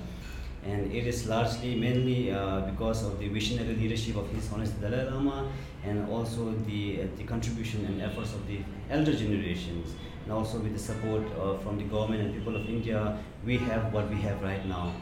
And 0.67 0.93
it 0.93 1.07
is 1.07 1.27
largely 1.27 1.75
mainly 1.75 2.33
uh, 2.33 2.61
because 2.61 3.03
of 3.05 3.19
the 3.19 3.29
visionary 3.29 3.75
leadership 3.77 4.17
of 4.17 4.29
His 4.31 4.47
Holiness 4.49 4.71
Dalai 4.73 5.11
Lama 5.11 5.51
and 5.85 6.09
also 6.11 6.53
the, 6.67 7.03
uh, 7.03 7.07
the 7.17 7.25
contribution 7.25 7.85
and 7.87 8.01
efforts 8.03 8.33
of 8.35 8.47
the 8.47 8.61
elder 8.91 9.13
generations 9.13 9.95
and 10.25 10.33
also 10.33 10.59
with 10.59 10.73
the 10.73 10.79
support 10.79 11.23
uh, 11.39 11.59
from 11.59 11.77
the 11.77 11.85
government 11.85 12.23
and 12.23 12.35
people 12.35 12.57
of 12.57 12.67
India, 12.67 13.19
we 13.45 13.59
have 13.59 13.93
what 13.93 14.09
we 14.09 14.17
have 14.17 14.41
right 14.43 14.65
now. 14.67 14.93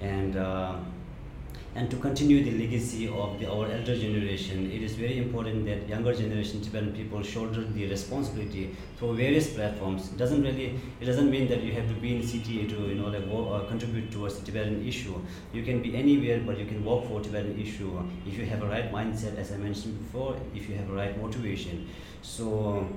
And 0.00 0.36
uh, 0.36 0.76
and 1.74 1.90
to 1.90 1.96
continue 1.96 2.42
the 2.42 2.50
legacy 2.50 3.08
of 3.08 3.38
the, 3.38 3.46
our 3.46 3.66
elder 3.70 3.96
generation, 3.96 4.70
it 4.70 4.82
is 4.82 4.94
very 4.94 5.18
important 5.18 5.64
that 5.66 5.88
younger 5.88 6.14
generation 6.14 6.60
Tibetan 6.60 6.92
people 6.92 7.22
shoulder 7.22 7.62
the 7.62 7.88
responsibility 7.88 8.74
through 8.96 9.16
various 9.16 9.52
platforms. 9.52 10.10
It 10.10 10.16
doesn't 10.16 10.42
really, 10.42 10.80
it 11.00 11.04
doesn't 11.04 11.30
mean 11.30 11.46
that 11.48 11.62
you 11.62 11.72
have 11.72 11.86
to 11.88 11.94
be 11.94 12.16
in 12.16 12.22
CTA 12.22 12.68
to, 12.70 12.88
you 12.88 12.94
know, 12.94 13.08
like 13.08 13.26
work, 13.26 13.62
uh, 13.62 13.66
contribute 13.68 14.10
towards 14.10 14.38
the 14.38 14.46
Tibetan 14.46 14.86
issue. 14.86 15.14
You 15.52 15.62
can 15.62 15.82
be 15.82 15.94
anywhere, 15.94 16.40
but 16.40 16.58
you 16.58 16.66
can 16.66 16.84
work 16.84 17.06
for 17.06 17.20
Tibetan 17.20 17.60
issue 17.60 18.02
if 18.26 18.36
you 18.36 18.46
have 18.46 18.62
a 18.62 18.66
right 18.66 18.92
mindset, 18.92 19.36
as 19.36 19.52
I 19.52 19.56
mentioned 19.58 19.98
before, 19.98 20.36
if 20.54 20.68
you 20.68 20.74
have 20.76 20.90
a 20.90 20.94
right 20.94 21.20
motivation. 21.20 21.88
So 22.22 22.88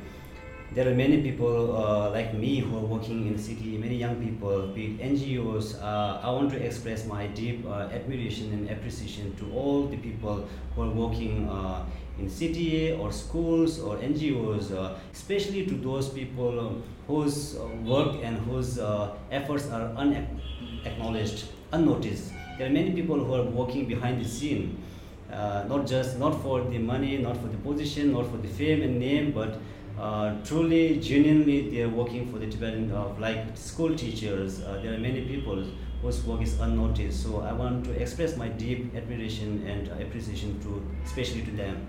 there 0.74 0.88
are 0.88 0.96
many 0.96 1.22
people 1.22 1.76
uh, 1.76 2.10
like 2.12 2.34
me 2.34 2.60
who 2.60 2.78
are 2.78 2.88
working 2.96 3.28
in 3.28 3.36
the 3.36 3.42
CTA, 3.42 3.78
many 3.78 3.98
young 3.98 4.16
people, 4.24 4.68
be 4.68 4.86
it 4.86 5.00
NGOs. 5.00 5.82
Uh, 5.84 6.22
I 6.24 6.32
want 6.32 6.50
to 6.52 6.66
express 6.66 7.06
my 7.06 7.28
deep 7.28 7.66
uh, 7.68 7.90
admiration 7.92 8.54
and 8.54 8.70
appreciation 8.70 9.36
to 9.36 9.52
all 9.52 9.88
the 9.88 9.98
people 9.98 10.48
who 10.74 10.84
are 10.84 10.90
working 10.90 11.50
uh, 11.50 11.86
in 12.18 12.28
CTA 12.28 12.98
or 12.98 13.12
schools 13.12 13.82
or 13.82 13.98
NGOs, 13.98 14.72
uh, 14.72 14.96
especially 15.12 15.66
to 15.66 15.74
those 15.74 16.08
people 16.08 16.58
um, 16.58 16.84
whose 17.06 17.58
uh, 17.58 17.68
work 17.84 18.16
and 18.24 18.38
whose 18.38 18.80
efforts 19.30 19.70
are 19.70 19.92
unacknowledged, 19.98 21.48
unnoticed. 21.74 22.32
There 22.58 22.68
are 22.68 22.74
many 22.74 22.92
people 22.92 23.22
who 23.22 23.34
are 23.34 23.44
working 23.44 23.88
behind 23.88 24.24
the 24.24 24.30
scene, 24.30 24.82
not 25.30 25.86
just 25.86 26.18
not 26.18 26.42
for 26.42 26.62
the 26.62 26.78
money, 26.78 27.18
not 27.18 27.36
for 27.36 27.48
the 27.48 27.58
position, 27.58 28.14
not 28.14 28.32
for 28.32 28.38
the 28.38 28.48
fame 28.48 28.84
and 28.84 29.00
name, 29.00 29.32
but 29.34 29.60
uh, 29.98 30.44
truly, 30.44 31.00
genuinely, 31.00 31.70
they 31.70 31.82
are 31.84 31.90
working 31.90 32.32
for 32.32 32.40
the 32.40 32.48
development 32.48 32.92
of 32.92 33.20
like 33.20 33.56
school 33.58 33.96
teachers. 33.96 34.62
Uh, 34.64 34.80
there 34.82 34.94
are 34.94 34.98
many 34.98 35.22
people 35.22 35.64
whose 36.02 36.24
work 36.26 36.42
is 36.42 36.60
unnoticed. 36.60 37.24
So 37.24 37.42
I 37.42 37.54
want 37.54 37.86
to 37.86 37.92
express 37.92 38.36
my 38.36 38.48
deep 38.48 38.96
admiration 38.96 39.66
and 39.68 39.88
appreciation 40.02 40.60
to, 40.62 40.84
especially 41.06 41.44
to 41.44 41.52
them. 41.52 41.88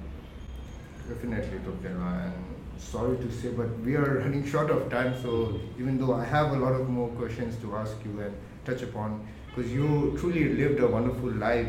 Definitely, 1.09 1.59
Dr. 1.59 1.89
And 1.89 2.35
sorry 2.79 3.17
to 3.19 3.31
say, 3.33 3.49
but 3.51 3.79
we 3.81 3.97
are 3.97 4.19
running 4.19 4.47
short 4.47 4.71
of 4.71 4.91
time. 4.91 5.15
So 5.23 5.61
even 5.79 5.99
though 5.99 6.15
I 6.15 6.25
have 6.25 6.53
a 6.53 6.57
lot 6.57 6.73
of 6.73 6.89
more 6.89 7.09
questions 7.11 7.57
to 7.63 7.77
ask 7.77 7.97
you 8.05 8.21
and 8.21 8.35
touch 8.65 8.83
upon, 8.83 9.27
because 9.49 9.73
you 9.73 10.17
truly 10.19 10.55
lived 10.55 10.81
a 10.81 10.87
wonderful 10.87 11.31
life 11.31 11.69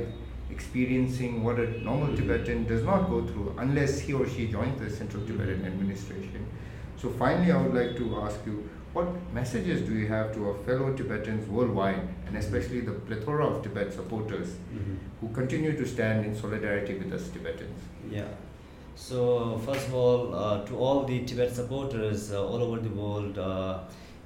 experiencing 0.54 1.44
what 1.44 1.60
a 1.60 1.68
normal 1.90 2.16
Tibetan 2.18 2.66
does 2.72 2.84
not 2.92 3.10
go 3.10 3.26
through 3.30 3.56
unless 3.66 4.00
he 4.06 4.14
or 4.14 4.28
she 4.36 4.48
joins 4.48 4.80
the 4.80 4.90
Central 4.90 5.26
Tibetan 5.26 5.66
Administration. 5.72 6.46
So 7.02 7.10
finally, 7.24 7.52
I 7.52 7.62
would 7.62 7.76
like 7.82 7.98
to 7.98 8.06
ask 8.22 8.40
you, 8.46 8.70
what 8.94 9.08
messages 9.34 9.82
do 9.88 9.94
you 10.02 10.08
have 10.08 10.34
to 10.36 10.50
our 10.50 10.58
fellow 10.66 10.94
Tibetans 10.94 11.50
worldwide, 11.50 12.02
and 12.28 12.38
especially 12.38 12.82
the 12.82 12.92
plethora 13.08 13.46
of 13.48 13.64
Tibet 13.64 13.92
supporters 13.92 14.50
mm-hmm. 14.50 14.96
who 15.20 15.34
continue 15.34 15.76
to 15.76 15.88
stand 15.88 16.26
in 16.28 16.36
solidarity 16.36 16.94
with 17.00 17.12
us 17.12 17.30
Tibetans? 17.30 17.82
Yeah. 18.12 18.28
So 18.96 19.60
first 19.66 19.88
of 19.88 19.96
all, 19.96 20.36
uh, 20.36 20.66
to 20.66 20.78
all 20.78 21.04
the 21.06 21.26
Tibet 21.26 21.56
supporters 21.56 22.32
uh, 22.32 22.46
all 22.46 22.62
over 22.68 22.80
the 22.80 22.90
world, 22.90 23.40
uh, 23.40 23.80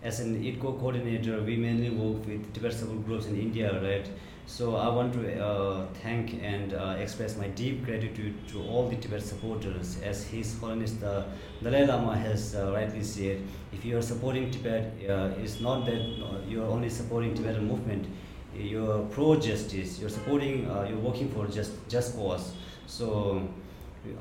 as 0.03 0.19
an 0.19 0.43
ITCO 0.43 0.79
coordinator, 0.79 1.41
we 1.41 1.55
mainly 1.55 1.89
work 1.89 2.25
with 2.27 2.53
Tibet 2.53 2.73
support 2.73 3.05
groups 3.05 3.27
in 3.27 3.39
India, 3.39 3.81
right? 3.81 4.07
So 4.47 4.77
I 4.77 4.87
want 4.87 5.11
to 5.13 5.43
uh, 5.43 5.85
thank 6.01 6.41
and 6.41 6.73
uh, 6.73 6.95
express 6.99 7.35
my 7.35 7.49
deep 7.49 7.85
gratitude 7.85 8.33
to 8.47 8.63
all 8.63 8.87
the 8.87 8.95
Tibet 8.95 9.21
supporters. 9.21 9.99
As 10.01 10.25
His 10.25 10.57
Holiness 10.57 10.93
the 10.93 11.25
Dalai 11.61 11.85
Lama 11.85 12.17
has 12.17 12.55
uh, 12.55 12.71
rightly 12.71 13.03
said, 13.03 13.41
if 13.73 13.83
you 13.83 13.97
are 13.97 14.01
supporting 14.01 14.49
Tibet, 14.49 14.93
uh, 15.09 15.31
it's 15.37 15.59
not 15.59 15.85
that 15.85 15.99
uh, 15.99 16.39
you 16.47 16.63
are 16.63 16.67
only 16.67 16.89
supporting 16.89 17.35
Tibetan 17.35 17.67
movement. 17.67 18.07
You're 18.55 18.99
pro-justice. 19.11 19.99
You're 19.99 20.09
supporting. 20.09 20.71
Uh, 20.71 20.87
you're 20.89 20.97
working 20.97 21.29
for 21.29 21.45
just 21.47 21.73
just 21.89 22.15
cause. 22.15 22.53
So 22.87 23.45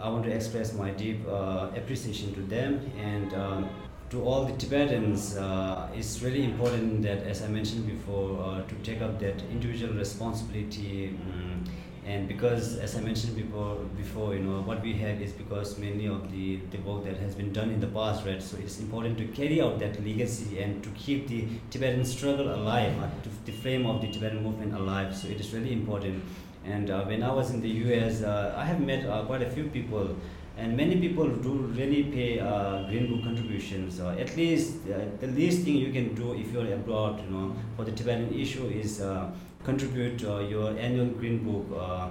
I 0.01 0.09
want 0.09 0.25
to 0.25 0.33
express 0.33 0.75
my 0.75 0.91
deep 0.91 1.25
appreciation 1.29 2.35
to 2.35 2.41
them 2.43 2.91
and. 2.99 3.33
Um, 3.33 3.69
to 4.11 4.23
all 4.23 4.45
the 4.45 4.53
Tibetans, 4.57 5.37
uh, 5.37 5.89
it's 5.95 6.23
really 6.23 6.45
important 6.45 7.03
that, 7.03 7.23
as 7.25 7.43
I 7.43 7.49
mentioned 7.49 7.87
before, 7.87 8.41
uh, 8.41 8.63
to 8.63 8.75
take 8.77 9.03
up 9.03 9.19
that 9.21 9.43
individual 9.51 9.95
responsibility. 9.95 11.19
Um, 11.33 11.65
and 12.07 12.29
because, 12.29 12.77
as 12.77 12.95
I 12.95 13.01
mentioned 13.01 13.35
before, 13.35 13.75
before 13.97 14.35
you 14.35 14.41
know, 14.41 14.61
what 14.63 14.81
we 14.81 14.93
have 14.93 15.21
is 15.21 15.33
because 15.33 15.77
many 15.77 16.07
of 16.07 16.31
the, 16.31 16.61
the 16.71 16.79
work 16.79 17.05
that 17.05 17.17
has 17.17 17.35
been 17.35 17.53
done 17.53 17.71
in 17.71 17.81
the 17.81 17.89
past, 17.89 18.25
right? 18.25 18.41
So 18.41 18.57
it's 18.59 18.79
important 18.79 19.19
to 19.19 19.27
carry 19.27 19.61
out 19.61 19.81
that 19.81 20.01
legacy 20.05 20.61
and 20.61 20.85
to 20.85 20.91
keep 20.91 21.27
the 21.27 21.49
Tibetan 21.71 22.05
struggle 22.05 22.55
alive, 22.55 22.97
uh, 23.03 23.09
the 23.45 23.51
flame 23.51 23.87
of 23.87 24.03
the 24.03 24.13
Tibetan 24.13 24.45
movement 24.45 24.73
alive. 24.75 25.17
So 25.17 25.27
it 25.27 25.41
is 25.41 25.53
really 25.53 25.73
important. 25.73 26.23
And 26.65 26.91
uh, 26.91 27.05
when 27.05 27.25
I 27.25 27.33
was 27.33 27.51
in 27.51 27.61
the 27.61 27.69
U.S., 27.69 28.23
uh, 28.23 28.55
I 28.57 28.65
have 28.65 28.81
met 28.81 29.05
uh, 29.05 29.25
quite 29.25 29.43
a 29.43 29.51
few 29.51 29.65
people 29.65 30.17
and 30.57 30.77
many 30.77 30.97
people 30.97 31.29
do 31.29 31.53
really 31.79 32.05
pay 32.05 32.41
uh, 32.41 32.83
green 32.89 33.09
book 33.11 33.23
contributions 33.25 34.01
uh, 34.01 34.17
at 34.19 34.35
least 34.37 34.77
uh, 34.89 35.05
the 35.21 35.27
least 35.27 35.65
thing 35.65 35.77
you 35.77 35.93
can 35.93 36.15
do 36.15 36.35
if 36.35 36.51
you're 36.53 36.73
abroad 36.73 37.21
you 37.23 37.31
know 37.31 37.55
for 37.77 37.85
the 37.85 37.93
tibetan 37.93 38.33
issue 38.33 38.67
is 38.67 39.01
uh, 39.01 39.31
contribute 39.65 40.25
uh, 40.25 40.39
your 40.39 40.71
annual 40.79 41.07
green 41.07 41.39
book 41.45 41.67
uh, 41.79 42.09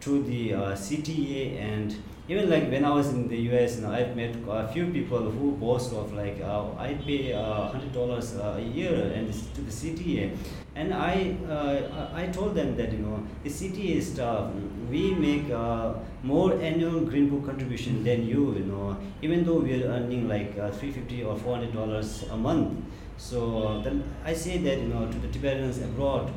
to 0.00 0.22
the 0.24 0.50
cta 0.84 1.58
and 1.58 1.96
even 2.30 2.48
like 2.48 2.70
when 2.70 2.84
I 2.84 2.90
was 2.90 3.08
in 3.08 3.26
the 3.26 3.38
US, 3.50 3.76
you 3.76 3.82
know, 3.82 3.90
I've 3.90 4.14
met 4.14 4.36
a 4.48 4.68
few 4.68 4.86
people 4.86 5.30
who 5.36 5.50
boast 5.62 5.92
of 5.92 6.12
like 6.12 6.40
uh, 6.40 6.64
I 6.78 6.94
pay 6.94 7.32
uh, 7.32 7.66
hundred 7.72 7.92
dollars 7.92 8.36
a 8.36 8.62
year 8.62 8.94
and 9.16 9.32
to 9.54 9.60
the 9.60 9.72
CTA, 9.78 10.36
and 10.76 10.94
I 10.94 11.36
uh, 11.48 12.10
I 12.14 12.26
told 12.28 12.54
them 12.54 12.76
that 12.76 12.92
you 12.92 12.98
know 12.98 13.26
the 13.42 13.50
CTA 13.50 14.00
staff 14.00 14.52
we 14.88 15.12
make 15.12 15.50
uh, 15.50 15.94
more 16.22 16.52
annual 16.60 17.00
Green 17.00 17.28
Book 17.30 17.46
contribution 17.46 18.04
than 18.04 18.24
you, 18.24 18.54
you 18.54 18.64
know, 18.70 18.96
even 19.22 19.44
though 19.44 19.58
we 19.58 19.82
are 19.82 19.88
earning 19.88 20.28
like 20.28 20.56
uh, 20.56 20.70
three 20.70 20.92
fifty 20.92 21.24
or 21.24 21.36
four 21.36 21.56
hundred 21.56 21.74
dollars 21.74 22.24
a 22.30 22.36
month. 22.36 22.78
So 23.16 23.82
then 23.82 24.04
I 24.24 24.34
say 24.34 24.58
that 24.58 24.78
you 24.78 24.88
know 24.94 25.10
to 25.10 25.18
the 25.18 25.28
Tibetans 25.28 25.82
abroad 25.82 26.32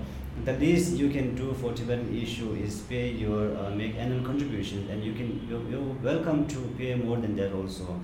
the 0.46 0.54
least 0.54 0.94
you 0.94 1.10
can 1.10 1.36
do 1.36 1.54
for 1.54 1.74
Tibetan 1.74 2.16
issue 2.22 2.54
is 2.56 2.82
pay 2.82 3.12
your 3.12 3.56
uh, 3.56 3.70
make 3.70 3.96
annual 3.96 4.26
contribution 4.26 4.90
and 4.90 5.04
you 5.04 5.14
can 5.14 5.46
you're, 5.48 5.62
you're 5.70 5.94
welcome 6.04 6.48
to 6.48 6.60
pay 6.78 6.96
more 6.96 7.18
than 7.18 7.36
that 7.36 7.54
also. 7.54 8.00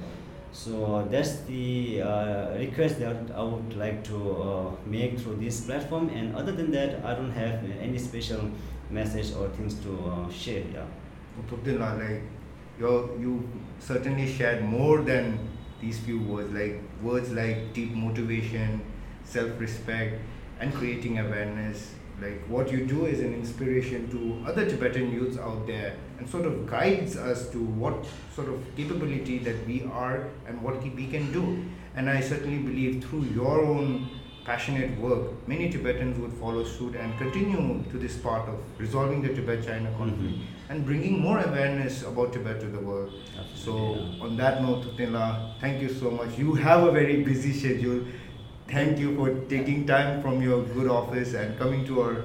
So 0.51 1.07
that's 1.11 1.41
the 1.41 2.01
uh, 2.01 2.57
request 2.57 2.99
that 2.99 3.31
I 3.35 3.43
would 3.43 3.75
like 3.75 4.03
to 4.05 4.41
uh, 4.41 4.71
make 4.85 5.19
through 5.19 5.35
this 5.37 5.61
platform 5.65 6.09
and 6.09 6.35
other 6.35 6.51
than 6.51 6.71
that 6.71 7.03
I 7.03 7.13
don't 7.13 7.31
have 7.31 7.63
any 7.79 7.97
special 7.97 8.49
message 8.89 9.35
or 9.35 9.49
things 9.49 9.75
to 9.81 9.91
uh, 10.09 10.31
share 10.31 10.63
yeah. 10.73 10.85
Thuptenla, 11.49 11.99
like 11.99 12.23
you 12.79 13.17
you 13.19 13.49
certainly 13.79 14.31
shared 14.31 14.63
more 14.63 15.01
than 15.01 15.39
these 15.81 15.99
few 15.99 16.21
words 16.21 16.51
like 16.53 16.81
words 17.01 17.31
like 17.31 17.73
deep 17.73 17.93
motivation 17.93 18.81
self-respect 19.23 20.19
and 20.59 20.73
creating 20.73 21.19
awareness 21.19 21.95
like 22.21 22.41
what 22.47 22.71
you 22.71 22.85
do 22.85 23.05
is 23.05 23.19
an 23.19 23.33
inspiration 23.33 24.09
to 24.11 24.49
other 24.49 24.69
Tibetan 24.69 25.11
youths 25.11 25.37
out 25.37 25.65
there 25.67 25.95
and 26.17 26.29
sort 26.29 26.45
of 26.45 26.65
guides 26.67 27.15
us 27.15 27.49
to 27.49 27.57
what 27.57 28.05
sort 28.35 28.49
of 28.49 28.63
capability 28.75 29.37
that 29.39 29.65
we 29.65 29.83
are 29.91 30.27
and 30.47 30.61
what 30.61 30.81
we 30.83 31.07
can 31.07 31.31
do. 31.31 31.63
And 31.95 32.09
I 32.09 32.21
certainly 32.21 32.59
believe 32.59 33.03
through 33.05 33.23
your 33.23 33.65
own 33.65 34.09
passionate 34.45 34.99
work, 34.99 35.47
many 35.47 35.69
Tibetans 35.69 36.17
would 36.19 36.33
follow 36.33 36.63
suit 36.63 36.95
and 36.95 37.15
continue 37.17 37.83
to 37.91 37.97
this 37.97 38.17
part 38.17 38.49
of 38.49 38.55
resolving 38.79 39.21
the 39.21 39.29
Tibet-China 39.29 39.91
conflict 39.97 40.35
mm-hmm. 40.35 40.71
and 40.71 40.85
bringing 40.85 41.19
more 41.19 41.39
awareness 41.39 42.03
about 42.03 42.33
Tibet 42.33 42.59
to 42.61 42.67
the 42.67 42.79
world. 42.79 43.13
Absolutely, 43.39 44.17
so 44.17 44.25
on 44.25 44.37
that 44.37 44.61
note, 44.61 44.85
Thuptenla, 44.85 45.59
thank 45.59 45.81
you 45.81 45.89
so 45.93 46.09
much. 46.09 46.37
You 46.37 46.55
have 46.55 46.83
a 46.83 46.91
very 46.91 47.23
busy 47.23 47.53
schedule 47.53 48.05
thank 48.71 48.99
you 48.99 49.15
for 49.15 49.29
taking 49.49 49.85
time 49.87 50.21
from 50.21 50.41
your 50.41 50.63
good 50.63 50.89
office 50.89 51.33
and 51.33 51.57
coming 51.57 51.85
to 51.85 52.01
our 52.01 52.23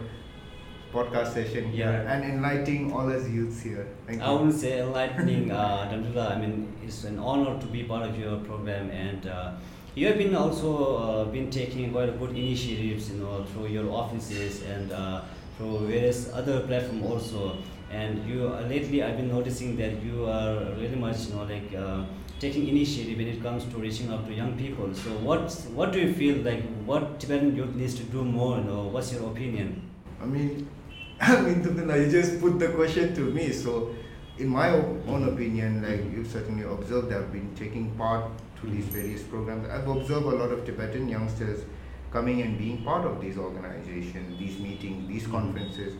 podcast 0.92 1.32
session 1.32 1.72
yeah. 1.72 2.12
and 2.12 2.24
enlightening 2.24 2.92
all 2.92 3.10
us 3.10 3.28
youths 3.28 3.62
here. 3.62 3.88
Thank 4.06 4.22
I 4.22 4.30
wouldn't 4.30 4.54
say 4.54 4.80
enlightening, 4.80 5.50
uh, 5.50 5.88
I 5.90 6.38
mean, 6.38 6.72
it's 6.84 7.04
an 7.04 7.18
honor 7.18 7.58
to 7.58 7.66
be 7.66 7.82
part 7.82 8.08
of 8.08 8.18
your 8.18 8.36
program, 8.38 8.90
and 8.90 9.26
uh, 9.26 9.52
you 9.94 10.06
have 10.06 10.18
been 10.18 10.36
also 10.36 10.96
uh, 10.96 11.24
been 11.24 11.50
taking 11.50 11.90
quite 11.92 12.10
a 12.10 12.12
good 12.12 12.30
initiatives, 12.30 13.10
you 13.10 13.18
know, 13.18 13.44
through 13.52 13.68
your 13.68 13.90
offices 13.90 14.62
and 14.62 14.92
uh, 14.92 15.22
through 15.56 15.86
various 15.86 16.32
other 16.32 16.60
platforms 16.60 17.04
also. 17.04 17.56
And 17.90 18.28
you 18.28 18.48
uh, 18.48 18.60
lately, 18.62 19.02
I've 19.02 19.16
been 19.16 19.28
noticing 19.28 19.76
that 19.76 20.02
you 20.02 20.26
are 20.26 20.64
really 20.78 20.96
much, 20.96 21.26
you 21.26 21.34
know, 21.34 21.44
like 21.44 21.74
uh, 21.74 22.04
taking 22.40 22.68
initiative 22.68 23.16
when 23.16 23.28
it 23.28 23.42
comes 23.42 23.64
to 23.64 23.76
reaching 23.78 24.12
out 24.12 24.26
to 24.26 24.34
young 24.34 24.56
people. 24.56 24.94
So 24.94 25.10
what 25.28 25.52
what 25.72 25.92
do 25.92 26.00
you 26.00 26.12
feel 26.12 26.38
like 26.38 26.62
what 26.84 27.20
Tibetan 27.20 27.56
youth 27.56 27.74
needs 27.74 27.94
to 27.96 28.04
do 28.04 28.24
more? 28.24 28.58
You 28.58 28.64
know, 28.64 28.82
what's 28.84 29.12
your 29.12 29.30
opinion? 29.30 29.82
I 30.20 30.26
mean, 30.26 30.68
I 31.20 31.40
mean, 31.40 31.62
you 31.62 32.10
just 32.10 32.40
put 32.40 32.58
the 32.58 32.68
question 32.68 33.14
to 33.14 33.20
me. 33.20 33.52
So, 33.52 33.94
in 34.38 34.48
my 34.48 34.70
own 34.70 35.28
opinion, 35.28 35.82
like 35.82 36.02
you've 36.12 36.26
certainly 36.26 36.64
observed, 36.64 37.12
I've 37.12 37.32
been 37.32 37.54
taking 37.54 37.90
part 37.92 38.30
to 38.60 38.66
these 38.66 38.86
various 38.86 39.22
programs. 39.22 39.68
I've 39.68 39.88
observed 39.88 40.26
a 40.26 40.36
lot 40.42 40.50
of 40.50 40.64
Tibetan 40.64 41.08
youngsters 41.08 41.64
coming 42.10 42.42
and 42.42 42.58
being 42.58 42.82
part 42.84 43.06
of 43.06 43.20
these 43.20 43.38
organizations, 43.38 44.38
these 44.38 44.58
meetings, 44.58 45.08
these 45.08 45.22
mm-hmm. 45.22 45.32
conferences. 45.32 45.94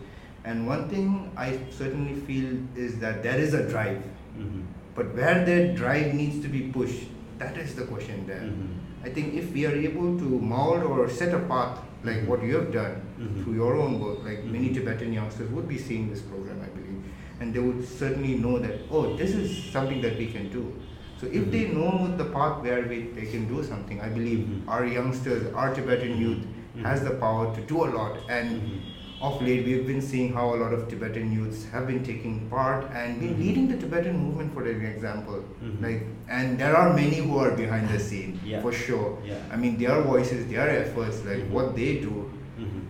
And 0.45 0.67
one 0.67 0.89
thing 0.89 1.33
I 1.37 1.59
certainly 1.71 2.21
feel 2.21 2.59
is 2.77 2.99
that 2.99 3.23
there 3.23 3.39
is 3.39 3.55
a 3.55 3.69
drive. 3.69 4.03
Mm-hmm 4.39 4.63
but 4.95 5.15
where 5.15 5.45
that 5.45 5.75
drive 5.75 6.15
needs 6.15 6.41
to 6.43 6.49
be 6.49 6.63
pushed, 6.73 7.07
that 7.39 7.57
is 7.57 7.75
the 7.75 7.85
question 7.85 8.27
there. 8.27 8.41
Mm-hmm. 8.41 9.07
I 9.07 9.11
think 9.11 9.35
if 9.35 9.53
we 9.53 9.67
are 9.67 9.75
able 9.75 10.19
to 10.19 10.25
mold 10.25 10.83
or 10.83 11.09
set 11.11 11.35
a 11.35 11.41
path 11.41 11.79
like 12.05 12.27
what 12.27 12.43
you 12.43 12.55
have 12.55 12.73
done 12.73 13.03
mm-hmm. 13.19 13.43
through 13.43 13.55
your 13.55 13.77
own 13.77 14.01
work, 14.01 14.19
like 14.25 14.39
mm-hmm. 14.39 14.53
many 14.53 14.73
Tibetan 14.73 15.13
youngsters 15.13 15.51
would 15.51 15.69
be 15.69 15.79
seeing 15.79 16.11
this 16.11 16.23
program, 16.23 16.61
I 16.63 16.69
believe, 16.69 17.03
and 17.41 17.53
they 17.53 17.59
would 17.59 17.87
certainly 17.87 18.35
know 18.35 18.59
that, 18.59 18.81
oh, 18.91 19.17
this 19.17 19.31
is 19.31 19.73
something 19.73 20.01
that 20.03 20.19
we 20.19 20.27
can 20.27 20.51
do. 20.51 20.75
So 21.21 21.27
if 21.27 21.51
they 21.51 21.65
mm-hmm. 21.65 21.81
know 21.81 22.17
the 22.17 22.27
path 22.27 22.63
where 22.63 22.83
we, 22.83 23.03
they 23.09 23.27
can 23.27 23.49
do 23.49 23.65
something, 23.65 24.01
I 24.01 24.09
believe 24.09 24.41
mm-hmm. 24.41 24.69
our 24.69 24.85
youngsters, 24.85 25.53
our 25.55 25.75
Tibetan 25.75 26.19
youth 26.19 26.39
mm-hmm. 26.39 26.85
has 26.85 27.03
the 27.03 27.13
power 27.13 27.55
to 27.55 27.61
do 27.63 27.85
a 27.85 27.89
lot. 27.89 28.19
And 28.29 28.83
of 29.21 29.41
late 29.43 29.65
we've 29.65 29.87
been 29.87 30.03
seeing 30.03 30.33
how 30.33 30.55
a 30.55 30.57
lot 30.57 30.73
of 30.73 30.89
Tibetan 30.89 31.33
youths 31.33 31.65
have 31.67 31.87
been 31.87 32.03
taking 32.05 32.49
part 32.49 32.91
and 32.93 33.21
been 33.21 33.31
mm-hmm. 33.31 33.43
leading 33.43 33.69
the 33.69 33.77
Tibetan 33.77 34.17
movement 34.17 34.53
for 34.53 34.65
an 34.67 34.85
example. 34.85 35.45
Mm-hmm. 35.63 35.85
Like 35.85 36.07
and 36.29 36.59
there 36.59 36.77
are 36.77 36.93
many 36.93 37.17
who 37.17 37.39
are 37.39 37.53
behind 37.53 37.89
the 37.89 37.99
scene 37.99 38.41
yeah. 38.45 38.61
for 38.61 38.73
sure. 38.73 39.19
Yeah. 39.25 39.39
I 39.51 39.57
mean 39.57 39.79
their 39.79 40.01
voices, 40.03 40.47
their 40.49 40.69
efforts, 40.69 41.25
like 41.25 41.39
mm-hmm. 41.39 41.53
what 41.53 41.77
they 41.77 42.01
do. 42.01 42.31
Mm-hmm. 42.59 42.81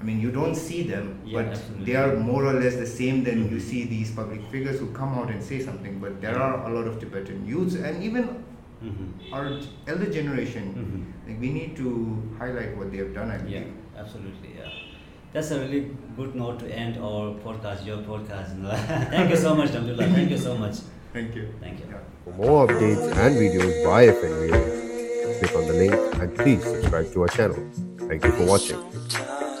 I 0.00 0.04
mean 0.04 0.20
you 0.20 0.30
don't 0.30 0.54
see 0.54 0.82
them, 0.82 1.20
yeah, 1.24 1.42
but 1.42 1.52
absolutely. 1.52 1.84
they 1.84 1.96
are 1.96 2.16
more 2.16 2.44
or 2.44 2.54
less 2.54 2.76
the 2.76 2.86
same 2.86 3.24
than 3.24 3.50
you 3.50 3.56
mm-hmm. 3.56 3.68
see 3.68 3.84
these 3.84 4.10
public 4.12 4.42
figures 4.50 4.78
who 4.80 4.90
come 4.92 5.18
out 5.18 5.30
and 5.30 5.42
say 5.42 5.60
something. 5.60 5.98
But 5.98 6.20
there 6.20 6.38
are 6.38 6.70
a 6.70 6.74
lot 6.74 6.86
of 6.86 7.00
Tibetan 7.00 7.46
youths 7.46 7.74
and 7.74 8.02
even 8.02 8.44
mm-hmm. 8.82 9.34
our 9.34 9.60
elder 9.86 10.10
generation. 10.10 11.12
Like 11.26 11.40
we 11.40 11.50
need 11.50 11.76
to 11.76 12.22
highlight 12.38 12.76
what 12.76 12.90
they 12.90 12.98
have 12.98 13.14
done, 13.14 13.30
I 13.30 13.38
believe. 13.38 13.52
Yeah, 13.52 14.00
absolutely, 14.00 14.56
yeah 14.58 14.81
that's 15.32 15.50
a 15.50 15.60
really 15.60 15.90
good 16.16 16.34
note 16.34 16.58
to 16.60 16.66
end 16.70 16.96
our 16.98 17.34
podcast, 17.44 17.84
your 17.86 17.98
podcast. 17.98 18.50
Thank 19.10 19.30
you 19.30 19.36
so 19.36 19.54
much, 19.54 19.72
Dhamdullah. 19.72 20.06
Thank 20.08 20.30
you 20.30 20.38
so 20.38 20.56
much. 20.56 20.76
Thank 21.12 21.34
you. 21.34 21.48
Thank 21.60 21.80
you. 21.80 21.86
For 22.24 22.32
more 22.32 22.66
updates 22.66 23.04
and 23.16 23.36
videos 23.36 23.84
by 23.84 24.06
FNVA, 24.06 25.38
click 25.40 25.56
on 25.56 25.66
the 25.66 25.74
link 25.74 26.14
and 26.20 26.36
please 26.36 26.62
subscribe 26.62 27.12
to 27.12 27.22
our 27.22 27.28
channel. 27.28 27.70
Thank 28.08 28.24
you 28.24 28.32
for 28.32 28.46
watching. 28.46 29.51